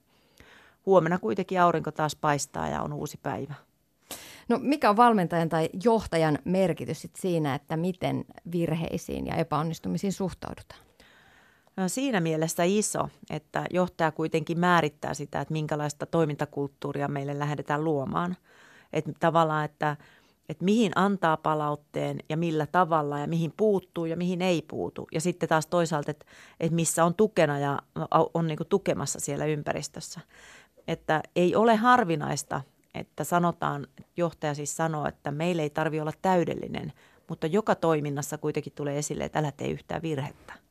[0.85, 3.53] huomenna kuitenkin aurinko taas paistaa ja on uusi päivä.
[4.49, 10.92] No mikä on valmentajan tai johtajan merkitys sit siinä, että miten virheisiin ja epäonnistumisiin suhtaudutaan?
[11.77, 18.37] No, siinä mielessä iso, että johtaja kuitenkin määrittää sitä, että minkälaista toimintakulttuuria meille lähdetään luomaan.
[18.93, 19.97] Että tavallaan, että,
[20.49, 25.07] että mihin antaa palautteen ja millä tavalla ja mihin puuttuu ja mihin ei puutu.
[25.11, 26.25] Ja sitten taas toisaalta, että,
[26.59, 27.79] että missä on tukena ja
[28.33, 30.19] on niin tukemassa siellä ympäristössä.
[30.87, 32.61] että ei ole harvinaista,
[32.93, 36.93] että sanotaan, johtaja siis sanoo, että meillä ei tarvi olla täydellinen,
[37.29, 40.62] mutta joka toiminnassa kuitenkin tulee esille, että älä tee yhtään virhettä.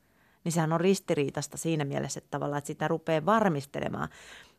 [0.45, 4.09] Niin sehän on ristiriitasta siinä mielessä, että tavallaan, että sitä rupeaa varmistelemaan.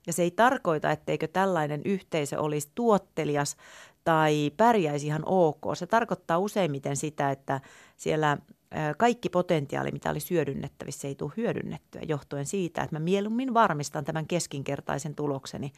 [0.08, 3.58] Ja se ei tarkoita, etteikö tällainen yhteisö olisi tuottelias
[4.04, 5.62] tai pärjäisi ihan ok.
[5.74, 7.62] Se tarkoittaa useimmiten sitä, että
[7.98, 8.38] siellä
[8.98, 14.28] kaikki potentiaali, mitä oli hyödynnettävissä, ei tule hyödynnettyä johtuen siitä, että mä mieluummin varmistan tämän
[14.28, 15.72] keskinkertaisen tulokseni,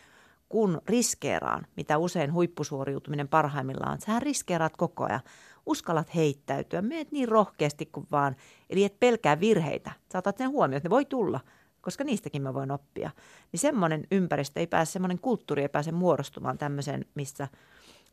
[0.49, 4.01] kun riskeeraan, mitä usein huippusuoriutuminen parhaimmillaan.
[4.01, 5.21] Sähän riskeeraat koko ajan.
[5.65, 8.35] Uskallat heittäytyä, meet niin rohkeasti kuin vaan.
[8.69, 9.91] Eli et pelkää virheitä.
[10.11, 11.39] Saatat sen huomioon, että ne voi tulla,
[11.81, 13.11] koska niistäkin mä voin oppia.
[13.51, 17.47] Niin semmoinen ympäristö ei pääse, semmoinen kulttuuri ei pääse muodostumaan tämmöiseen, missä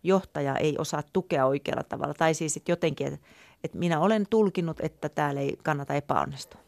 [0.03, 2.15] johtaja ei osaa tukea oikealla tavalla.
[2.15, 3.27] Tai siis että jotenkin, että,
[3.65, 6.61] että minä olen tulkinnut, että täällä ei kannata epäonnistua.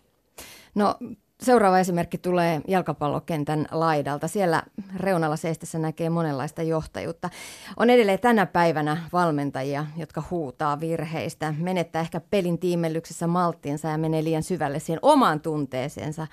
[0.74, 0.94] No
[1.42, 4.28] Seuraava esimerkki tulee jalkapallokentän laidalta.
[4.28, 4.62] Siellä
[4.96, 7.30] reunalla seistessä näkee monenlaista johtajuutta.
[7.76, 14.24] On edelleen tänä päivänä valmentajia, jotka huutaa virheistä, menettää ehkä pelin tiimellyksessä malttiinsa ja menee
[14.24, 16.26] liian syvälle siihen omaan tunteeseensa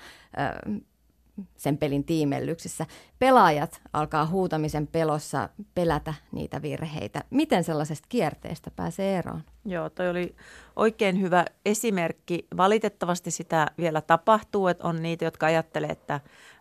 [1.56, 2.86] sen pelin tiimellyksessä.
[3.18, 7.24] Pelaajat alkaa huutamisen pelossa pelätä niitä virheitä.
[7.30, 9.42] Miten sellaisesta kierteestä pääsee eroon?
[9.64, 10.34] Joo, toi oli
[10.76, 12.46] oikein hyvä esimerkki.
[12.56, 16.20] Valitettavasti sitä vielä tapahtuu, että on niitä, jotka ajattelee, että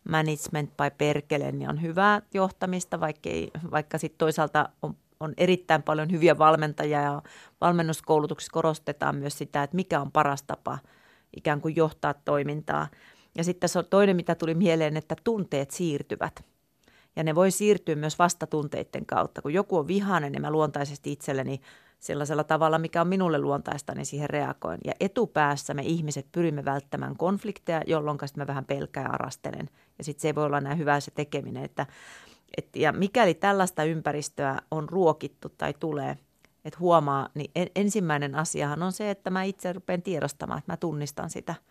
[0.09, 5.84] management by perkele niin on hyvää johtamista, vaikka, ei, vaikka sitten toisaalta on, on erittäin
[5.84, 7.22] paljon hyviä valmentajia ja
[7.61, 10.80] valmennuskoulutuksissa korostetaan myös sitä, että mikä on paras tapa
[11.38, 12.88] ikään kuin johtaa toimintaa–
[13.38, 16.45] ja sitten tässä on toinen, mitä tuli mieleen, että tunteet siirtyvät.
[17.15, 19.41] Ja ne voi siirtyä myös vastatunteiden kautta.
[19.41, 21.61] Kun joku on vihainen, niin mä luontaisesti itselleni
[21.99, 24.79] sellaisella tavalla, mikä on minulle luontaista, niin siihen reagoin.
[24.86, 29.69] Ja etupäässä me ihmiset pyrimme välttämään konflikteja, jolloin mä vähän pelkää ja arastelen.
[29.97, 31.63] Ja sitten se ei voi olla näin hyvä se tekeminen.
[31.63, 31.86] Että,
[32.57, 36.17] et, ja mikäli tällaista ympäristöä on ruokittu tai tulee,
[36.65, 41.29] että huomaa, niin ensimmäinen asiahan on se, että mä itse rupean tiedostamaan, että mä tunnistan
[41.29, 41.55] sitä–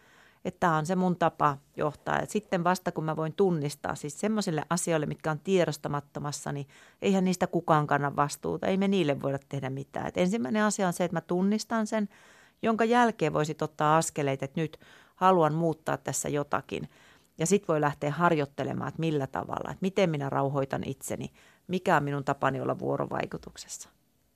[0.44, 2.18] että tämä on se mun tapa johtaa.
[2.18, 6.66] Ja sitten vasta kun mä voin tunnistaa, siis semmoisille asioille, mitkä on tiedostamattomassa, niin
[7.02, 8.66] eihän niistä kukaan kanna vastuuta.
[8.66, 10.06] Ei me niille voida tehdä mitään.
[10.06, 12.08] Et ensimmäinen asia on se, että mä tunnistan sen,
[12.62, 14.80] jonka jälkeen voisit ottaa askeleita, että nyt
[15.16, 16.88] haluan muuttaa tässä jotakin.
[17.38, 21.32] Ja sitten voi lähteä harjoittelemaan, että millä tavalla, että miten minä rauhoitan itseni,
[21.68, 23.88] mikä on minun tapani olla vuorovaikutuksessa.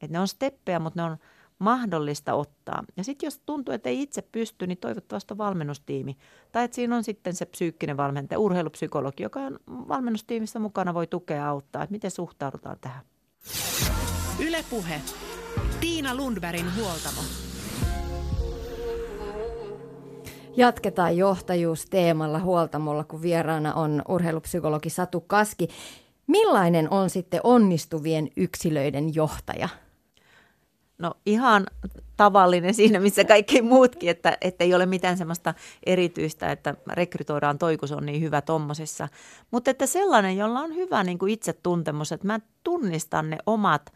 [0.02, 1.16] Et ne on steppejä, mutta ne on
[1.58, 2.84] mahdollista ottaa.
[2.96, 6.16] Ja sitten jos tuntuu, että ei itse pysty, niin toivottavasti on valmennustiimi.
[6.52, 11.36] Tai että siinä on sitten se psyykkinen valmentaja, urheilupsykologi, joka on valmennustiimissä mukana, voi tukea
[11.36, 11.82] ja auttaa.
[11.82, 13.04] Että miten suhtaudutaan tähän.
[14.38, 15.00] Ylepuhe.
[15.80, 17.20] Tiina Lundbergin huoltamo.
[20.56, 25.68] Jatketaan johtajuusteemalla huoltamolla, kun vieraana on urheilupsykologi Satu Kaski.
[26.26, 29.68] Millainen on sitten onnistuvien yksilöiden johtaja?
[30.98, 31.66] No ihan
[32.16, 35.54] tavallinen siinä, missä kaikki muutkin, että, että ei ole mitään semmoista
[35.86, 39.08] erityistä, että rekrytoidaan toi, kun se on niin hyvä tommosessa.
[39.50, 43.92] Mutta että sellainen, jolla on hyvä niin kuin itsetuntemus, että mä tunnistan ne omat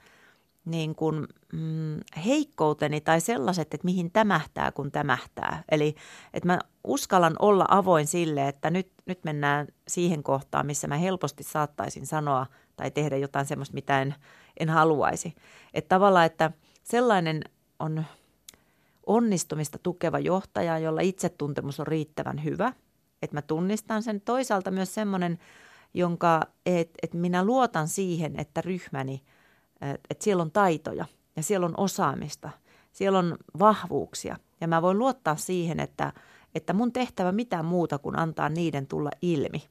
[0.64, 5.62] niin kuin, mm, heikkouteni tai sellaiset, että mihin tämähtää, kun tämähtää.
[5.70, 5.94] Eli
[6.34, 11.42] että mä uskallan olla avoin sille, että nyt, nyt mennään siihen kohtaan, missä mä helposti
[11.42, 12.46] saattaisin sanoa
[12.76, 14.14] tai tehdä jotain semmoista, mitä en,
[14.60, 15.34] en haluaisi.
[15.74, 16.50] Että tavallaan, että–
[16.88, 17.44] sellainen
[17.78, 18.04] on
[19.06, 22.72] onnistumista tukeva johtaja, jolla itsetuntemus on riittävän hyvä,
[23.22, 24.20] että mä tunnistan sen.
[24.20, 25.38] Toisaalta myös semmoinen,
[25.94, 29.22] jonka, että et minä luotan siihen, että ryhmäni,
[30.10, 31.04] että siellä on taitoja
[31.36, 32.50] ja siellä on osaamista,
[32.92, 34.36] siellä on vahvuuksia.
[34.60, 36.12] Ja mä voin luottaa siihen, että,
[36.54, 39.68] että mun tehtävä mitään muuta kuin antaa niiden tulla ilmi.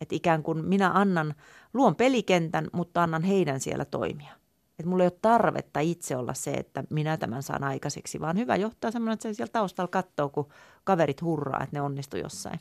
[0.00, 1.34] Että ikään kuin minä annan,
[1.74, 4.37] luon pelikentän, mutta annan heidän siellä toimia.
[4.78, 8.56] Että mulla ei ole tarvetta itse olla se, että minä tämän saan aikaiseksi, vaan hyvä
[8.56, 10.48] johtaa semmoinen, että se siellä taustalla katsoo, kun
[10.84, 12.60] kaverit hurraa, että ne onnistu jossain.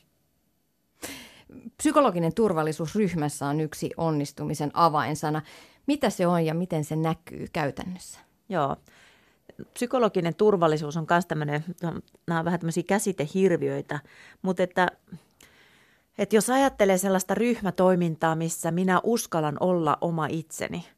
[1.77, 5.41] Psykologinen turvallisuus ryhmässä on yksi onnistumisen avainsana.
[5.85, 8.19] Mitä se on ja miten se näkyy käytännössä?
[8.49, 8.75] Joo.
[9.73, 11.65] Psykologinen turvallisuus on myös tämmöinen,
[12.27, 13.99] nämä on vähän tämmöisiä käsitehirviöitä,
[14.41, 14.87] mutta että,
[16.17, 20.85] että jos ajattelee sellaista ryhmätoimintaa, missä minä uskallan olla oma itseni–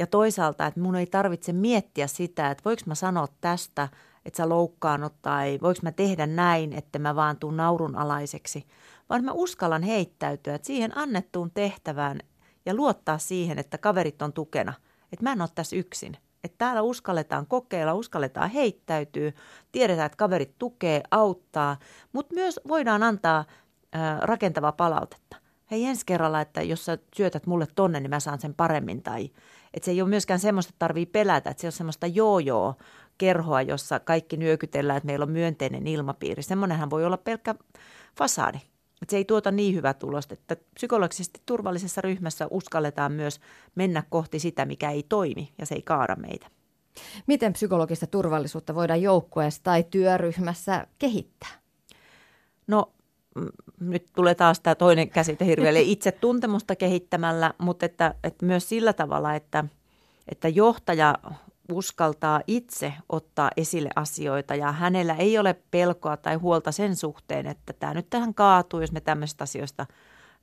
[0.00, 3.88] ja toisaalta, että mun ei tarvitse miettiä sitä, että voiko mä sanoa tästä,
[4.24, 8.66] että sä loukkaannut tai voiko mä tehdä näin, että mä vaan tuun naurunalaiseksi,
[9.10, 12.20] vaan mä uskallan heittäytyä että siihen annettuun tehtävään
[12.66, 14.72] ja luottaa siihen, että kaverit on tukena,
[15.12, 16.16] että mä en ole tässä yksin.
[16.44, 19.32] Että täällä uskalletaan kokeilla, uskalletaan heittäytyä,
[19.72, 21.76] tiedetään, että kaverit tukee, auttaa,
[22.12, 23.44] mutta myös voidaan antaa
[23.92, 25.36] ää, rakentavaa palautetta.
[25.70, 29.02] hei ensi kerralla, että jos sä syötät mulle tonne, niin mä saan sen paremmin.
[29.02, 29.30] Tai,
[29.74, 32.74] että se ei ole myöskään semmoista, että tarvii pelätä, että se on semmoista joo-joo
[33.18, 36.42] kerhoa, jossa kaikki nyökytellään, että meillä on myönteinen ilmapiiri.
[36.42, 37.54] Semmoinenhan voi olla pelkkä
[38.18, 38.58] fasadi.
[39.02, 43.40] Että se ei tuota niin hyvää tulosta, että psykologisesti turvallisessa ryhmässä uskalletaan myös
[43.74, 46.46] mennä kohti sitä, mikä ei toimi ja se ei kaada meitä.
[47.26, 51.60] Miten psykologista turvallisuutta voidaan joukkueessa tai työryhmässä kehittää?
[52.66, 52.92] No
[53.80, 58.92] nyt tulee taas tämä toinen käsite hirveelle itse tuntemusta kehittämällä, mutta että, että myös sillä
[58.92, 59.64] tavalla, että,
[60.28, 61.18] että johtaja
[61.72, 67.72] uskaltaa itse ottaa esille asioita ja hänellä ei ole pelkoa tai huolta sen suhteen, että
[67.72, 69.86] tämä nyt tähän kaatuu, jos me tämmöisistä asioista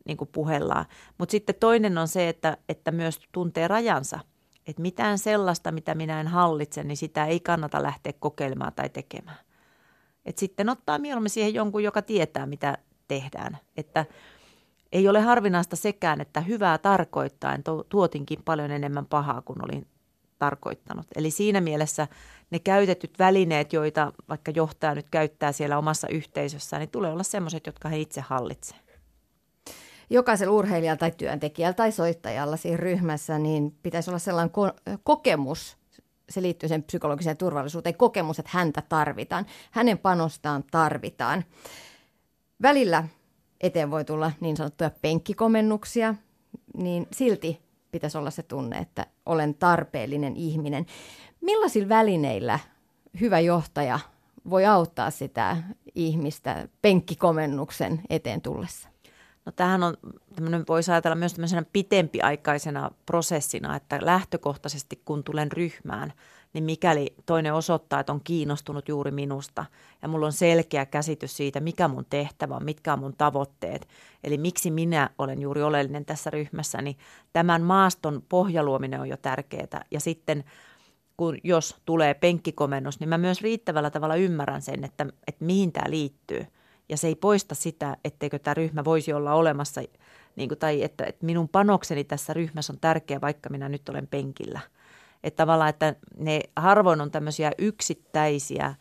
[0.05, 0.85] niin kuin puhellaan.
[1.17, 4.19] Mutta sitten toinen on se, että, että myös tuntee rajansa,
[4.67, 9.38] että mitään sellaista, mitä minä en hallitse, niin sitä ei kannata lähteä kokeilemaan tai tekemään.
[10.25, 12.77] Et sitten ottaa mieluummin siihen jonkun, joka tietää, mitä
[13.08, 13.58] tehdään.
[13.78, 14.05] Että
[14.91, 19.88] ei ole harvinaista sekään, että hyvää tarkoittain tuotinkin paljon enemmän pahaa kuin olin
[20.39, 21.05] tarkoittanut.
[21.16, 22.08] Eli siinä mielessä
[22.51, 27.66] ne käytetyt välineet, joita vaikka johtaja nyt käyttää siellä omassa yhteisössään, niin tulee olla sellaiset,
[27.66, 28.88] jotka he itse hallitsevat.
[30.10, 35.78] Jokaisella urheilijalla tai työntekijällä tai soittajalla siinä ryhmässä niin pitäisi olla sellainen ko- kokemus,
[36.30, 41.43] se liittyy sen psykologiseen turvallisuuteen, kokemus, että häntä tarvitaan, hänen panostaan tarvitaan.
[42.62, 43.03] Välillä
[43.62, 46.16] eteen voi tulla niin sanottuja penkkikomennuksia,
[46.78, 50.86] niin silti pitäisi olla se tunne, että olen tarpeellinen ihminen.
[51.41, 52.60] Millaisilla välineillä
[53.20, 53.99] hyvä johtaja
[54.49, 55.58] voi auttaa sitä
[55.95, 58.89] ihmistä penkkikomennuksen eteen tullessa?
[59.45, 59.97] No tämähän on,
[60.36, 66.14] tämmöinen voisi ajatella myös tämmöisenä pitempiaikaisena prosessina, että lähtökohtaisesti kun tulen ryhmään,
[66.58, 69.66] niin mikäli toinen osoittaa, että on kiinnostunut juuri minusta
[70.01, 73.88] ja mulla on selkeä käsitys siitä, mikä mun tehtävä on, mitkä on mun tavoitteet,
[74.24, 76.97] eli miksi minä olen juuri oleellinen tässä ryhmässä, niin
[77.34, 79.86] tämän maaston pohjaluominen on jo tärkeää.
[79.91, 80.43] Ja sitten
[81.18, 85.91] kun jos tulee penkkikomennus, niin mä myös riittävällä tavalla ymmärrän sen, että, että mihin tämä
[85.91, 86.45] liittyy.
[86.89, 89.82] Ja se ei poista sitä, etteikö tämä ryhmä voisi olla olemassa,
[90.36, 94.08] niin kuin, tai että, että minun panokseni tässä ryhmässä on tärkeä, vaikka minä nyt olen
[94.08, 94.60] penkillä–
[95.24, 98.76] että tavallaan, että ne harvoin on tämmöisiä yksittäisiä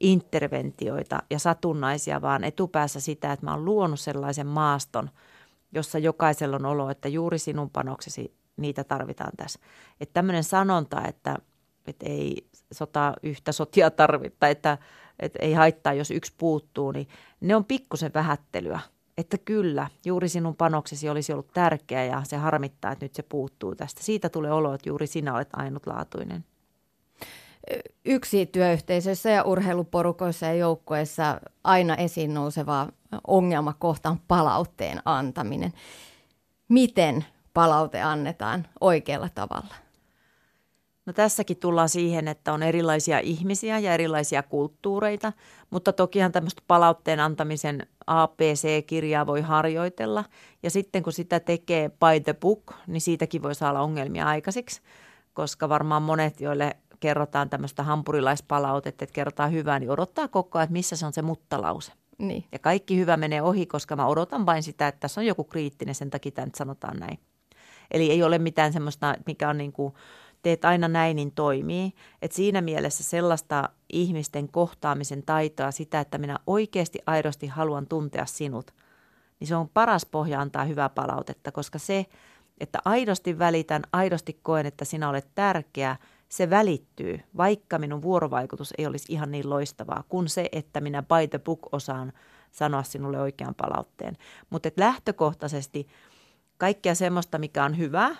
[0.00, 5.10] interventioita ja satunnaisia, vaan etupäässä sitä, että mä oon luonut sellaisen maaston,
[5.72, 9.58] jossa jokaisella on olo, että juuri sinun panoksesi niitä tarvitaan tässä.
[10.00, 11.36] Että tämmöinen sanonta, että,
[11.86, 14.78] että ei sota yhtä sotia tarvita, että,
[15.18, 17.08] että ei haittaa, jos yksi puuttuu, niin
[17.40, 18.80] ne on pikkusen vähättelyä
[19.18, 23.74] että kyllä, juuri sinun panoksesi olisi ollut tärkeä ja se harmittaa, että nyt se puuttuu
[23.74, 24.02] tästä.
[24.02, 26.44] Siitä tulee olo, että juuri sinä olet ainutlaatuinen.
[28.04, 32.88] Yksi työyhteisössä ja urheiluporukoissa ja joukkoissa aina esiin nouseva
[33.26, 35.72] ongelmakohta on palautteen antaminen.
[36.68, 39.74] Miten palaute annetaan oikealla tavalla?
[41.06, 45.32] No tässäkin tullaan siihen, että on erilaisia ihmisiä ja erilaisia kulttuureita,
[45.70, 50.24] mutta tokihan tämmöistä palautteen antamisen APC-kirjaa voi harjoitella.
[50.62, 54.80] Ja sitten kun sitä tekee by the book, niin siitäkin voi saada ongelmia aikaiseksi,
[55.34, 60.72] koska varmaan monet, joille kerrotaan tämmöistä hampurilaispalautetta, että kerrotaan hyvää, niin odottaa koko ajan, että
[60.72, 61.92] missä se on se muttalause.
[62.18, 62.44] Niin.
[62.52, 65.94] Ja kaikki hyvä menee ohi, koska mä odotan vain sitä, että tässä on joku kriittinen,
[65.94, 67.18] sen takia tämä nyt sanotaan näin.
[67.90, 69.94] Eli ei ole mitään semmoista, mikä on niin kuin–
[70.42, 71.92] teet aina näin, niin toimii.
[72.22, 78.74] Et siinä mielessä sellaista ihmisten kohtaamisen taitoa, sitä, että minä oikeasti aidosti haluan tuntea sinut,
[79.40, 82.06] niin se on paras pohja antaa hyvää palautetta, koska se,
[82.60, 85.96] että aidosti välitän, aidosti koen, että sinä olet tärkeä,
[86.28, 91.28] se välittyy, vaikka minun vuorovaikutus ei olisi ihan niin loistavaa, kuin se, että minä by
[91.30, 92.12] the book osaan
[92.50, 94.16] sanoa sinulle oikean palautteen.
[94.50, 95.86] Mutta lähtökohtaisesti
[96.58, 98.16] kaikkea semmoista, mikä on hyvää,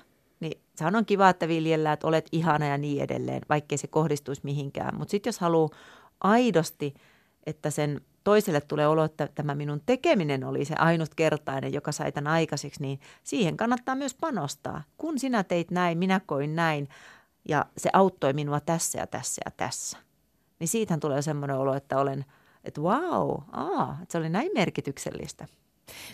[0.77, 4.99] sehän on kiva, että viljellään, että olet ihana ja niin edelleen, vaikkei se kohdistuisi mihinkään.
[4.99, 5.71] Mutta sitten jos haluaa
[6.21, 6.95] aidosti,
[7.47, 12.33] että sen toiselle tulee olo, että tämä minun tekeminen oli se ainutkertainen, joka sai tämän
[12.33, 14.83] aikaiseksi, niin siihen kannattaa myös panostaa.
[14.97, 16.89] Kun sinä teit näin, minä koin näin
[17.49, 19.99] ja se auttoi minua tässä ja tässä ja tässä.
[20.59, 22.25] Niin siitähän tulee semmoinen olo, että olen,
[22.65, 25.47] että wow, aa, että se oli näin merkityksellistä.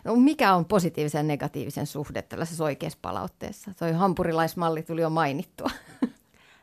[0.04, 3.70] No, mikä on positiivisen ja negatiivisen suhde tällaisessa oikeassa palautteessa?
[3.78, 5.70] Toi hampurilaismalli tuli jo mainittua.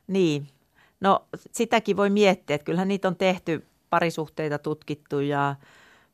[0.07, 0.47] Niin,
[0.99, 5.55] no sitäkin voi miettiä, että kyllähän niitä on tehty parisuhteita tutkittu ja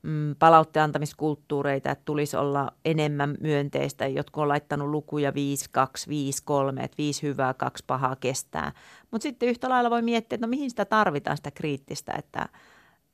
[0.04, 4.08] mm, palautteantamiskulttuureita, että tulisi olla enemmän myönteistä.
[4.08, 8.72] Jotkut on laittanut lukuja 5, 2, 5, 3, että 5 hyvää, 2 pahaa kestää.
[9.12, 12.50] Mutta sitten yhtä lailla voi miettiä, että no mihin sitä tarvitaan sitä kriittistä, että,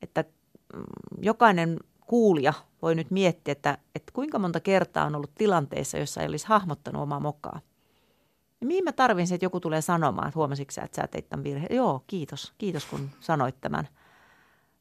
[0.01, 0.23] että
[0.73, 0.83] mm,
[1.21, 1.77] jokainen
[2.07, 6.47] kuulija voi nyt miettiä, että, että kuinka monta kertaa on ollut tilanteissa, jossa ei olisi
[6.47, 7.59] hahmottanut omaa mokaa.
[8.61, 11.43] Ja mihin mä tarvin että joku tulee sanomaan, että huomasitko sä, että sä teit tämän
[11.43, 11.75] virheen?
[11.75, 13.87] Joo, kiitos, kiitos kun sanoit tämän.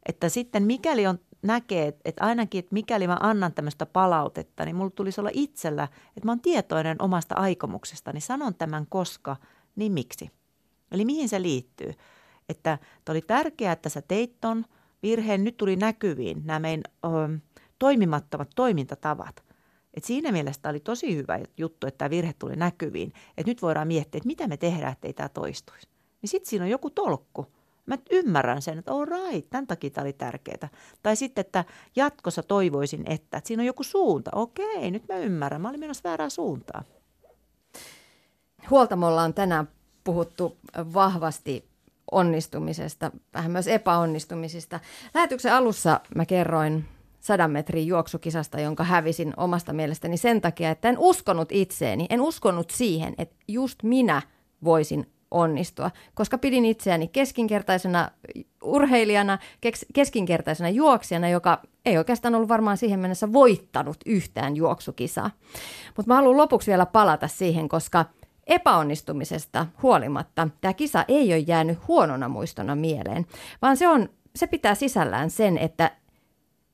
[0.09, 4.91] Että sitten mikäli on, näkee, että ainakin, että mikäli mä annan tämmöistä palautetta, niin mulla
[4.91, 9.37] tulisi olla itsellä, että mä oon tietoinen omasta aikomuksesta, niin sanon tämän koska,
[9.77, 10.31] niin miksi?
[10.93, 11.95] Eli mihin se liittyy?
[12.49, 14.65] Että oli tärkeää, että sä teit ton
[15.03, 17.09] virheen, nyt tuli näkyviin nämä meidän ö,
[17.79, 19.45] toimimattomat toimintatavat.
[19.95, 23.13] Et siinä mielessä oli tosi hyvä juttu, että tämä virhe tuli näkyviin.
[23.37, 25.89] Että nyt voidaan miettiä, että mitä me tehdään, ettei tämä toistuisi.
[26.23, 27.47] Niin sitten siinä on joku tolkku.
[27.87, 30.69] Mä ymmärrän sen, että all right, tämän takia tämä oli tärkeää.
[31.03, 31.65] Tai sitten, että
[31.97, 34.31] jatkossa toivoisin, että, että siinä on joku suunta.
[34.35, 35.61] Okei, nyt mä ymmärrän.
[35.61, 36.85] Mä olin menossa väärään suuntaan.
[38.71, 39.69] Huoltamolla on tänään
[40.05, 41.69] puhuttu vahvasti
[42.13, 44.81] onnistumisesta, vähän myös epäonnistumisista.
[45.15, 46.85] Lähetyksen alussa mä kerroin
[47.21, 52.71] sadan metrin juoksukisasta, jonka hävisin omasta mielestäni sen takia, että en uskonut itseeni, en uskonut
[52.71, 54.23] siihen, että just minä
[54.65, 58.11] voisin onnistua, koska pidin itseäni keskinkertaisena
[58.63, 59.39] urheilijana,
[59.93, 65.31] keskinkertaisena juoksijana, joka ei oikeastaan ollut varmaan siihen mennessä voittanut yhtään juoksukisaa.
[65.97, 68.05] Mutta mä haluan lopuksi vielä palata siihen, koska
[68.47, 73.27] epäonnistumisesta huolimatta tämä kisa ei ole jäänyt huonona muistona mieleen,
[73.63, 75.91] vaan se, on, se pitää sisällään sen, että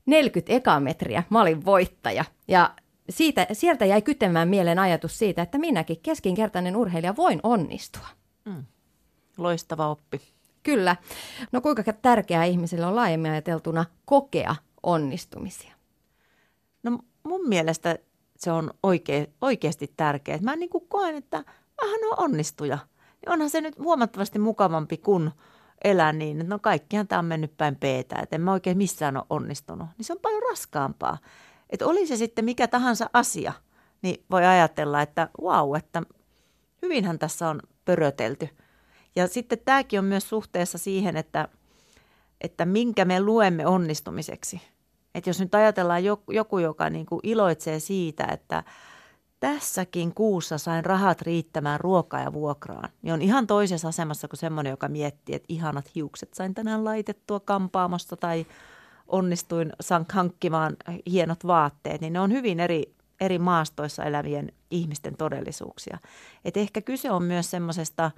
[0.07, 2.75] 40 ekametriä mä olin voittaja ja
[3.11, 8.07] siitä, sieltä jäi kytemään mieleen ajatus siitä, että minäkin keskinkertainen urheilija voin onnistua.
[8.45, 8.65] Mm.
[9.39, 10.21] Loistava oppi.
[10.63, 10.97] Kyllä.
[11.53, 15.73] No kuinka tärkeää ihmisille on laajemmin ajateltuna kokea onnistumisia?
[16.83, 17.99] No mun mielestä
[18.37, 20.39] se on oikea, oikeasti tärkeää.
[20.43, 21.45] Mä niin kuin koen, että
[21.83, 22.79] vähän on onnistuja.
[23.27, 25.31] Onhan se nyt huomattavasti mukavampi kuin
[25.85, 29.17] elää niin, että no kaikkihan tämä on mennyt päin peetä, että en mä oikein missään
[29.17, 29.89] ole onnistunut.
[29.99, 31.19] Niin se on paljon raskaampaa.
[31.71, 33.53] Että oli se sitten mikä tahansa asia,
[34.03, 36.03] niin voi ajatella, että wow, että
[36.83, 38.49] hyvinhän tässä on pörötelty.
[39.17, 41.49] Ja sitten tämäkin on myös suhteessa siihen, että,
[42.41, 44.61] että minkä me luemme onnistumiseksi.
[45.15, 48.65] Että jos nyt ajatellaan joku, joku joka niin kuin iloitsee siitä, että
[49.43, 54.71] tässäkin kuussa sain rahat riittämään ruokaa ja vuokraan, niin on ihan toisessa asemassa kuin semmoinen,
[54.71, 58.47] joka miettii, että ihanat hiukset sain tänään laitettua kampaamosta tai
[59.09, 59.73] onnistuin
[60.13, 60.77] hankkimaan
[61.11, 65.99] hienot vaatteet, niin ne on hyvin eri, eri maastoissa elävien ihmisten todellisuuksia.
[66.45, 68.11] Et ehkä kyse on myös semmoisesta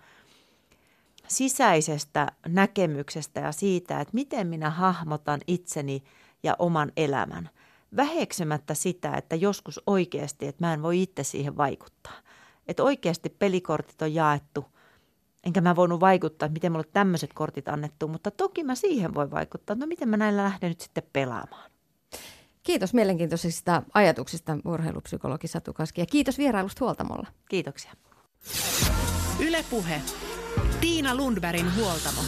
[1.29, 6.03] sisäisestä näkemyksestä ja siitä, että miten minä hahmotan itseni
[6.43, 7.51] ja oman elämän–
[7.97, 12.13] väheksymättä sitä, että joskus oikeasti, että mä en voi itse siihen vaikuttaa.
[12.67, 14.65] Että oikeasti pelikortit on jaettu,
[15.45, 19.31] enkä mä voinut vaikuttaa, että miten mulle tämmöiset kortit annettu, mutta toki mä siihen voi
[19.31, 21.71] vaikuttaa, no miten mä näillä lähden nyt sitten pelaamaan.
[22.63, 27.27] Kiitos mielenkiintoisista ajatuksista urheilupsykologi Satu Kaski ja kiitos vierailusta Huoltamolla.
[27.49, 27.93] Kiitoksia.
[29.41, 30.03] Ylepuhe.
[30.81, 32.21] Tiina Lundbergin Huoltamo.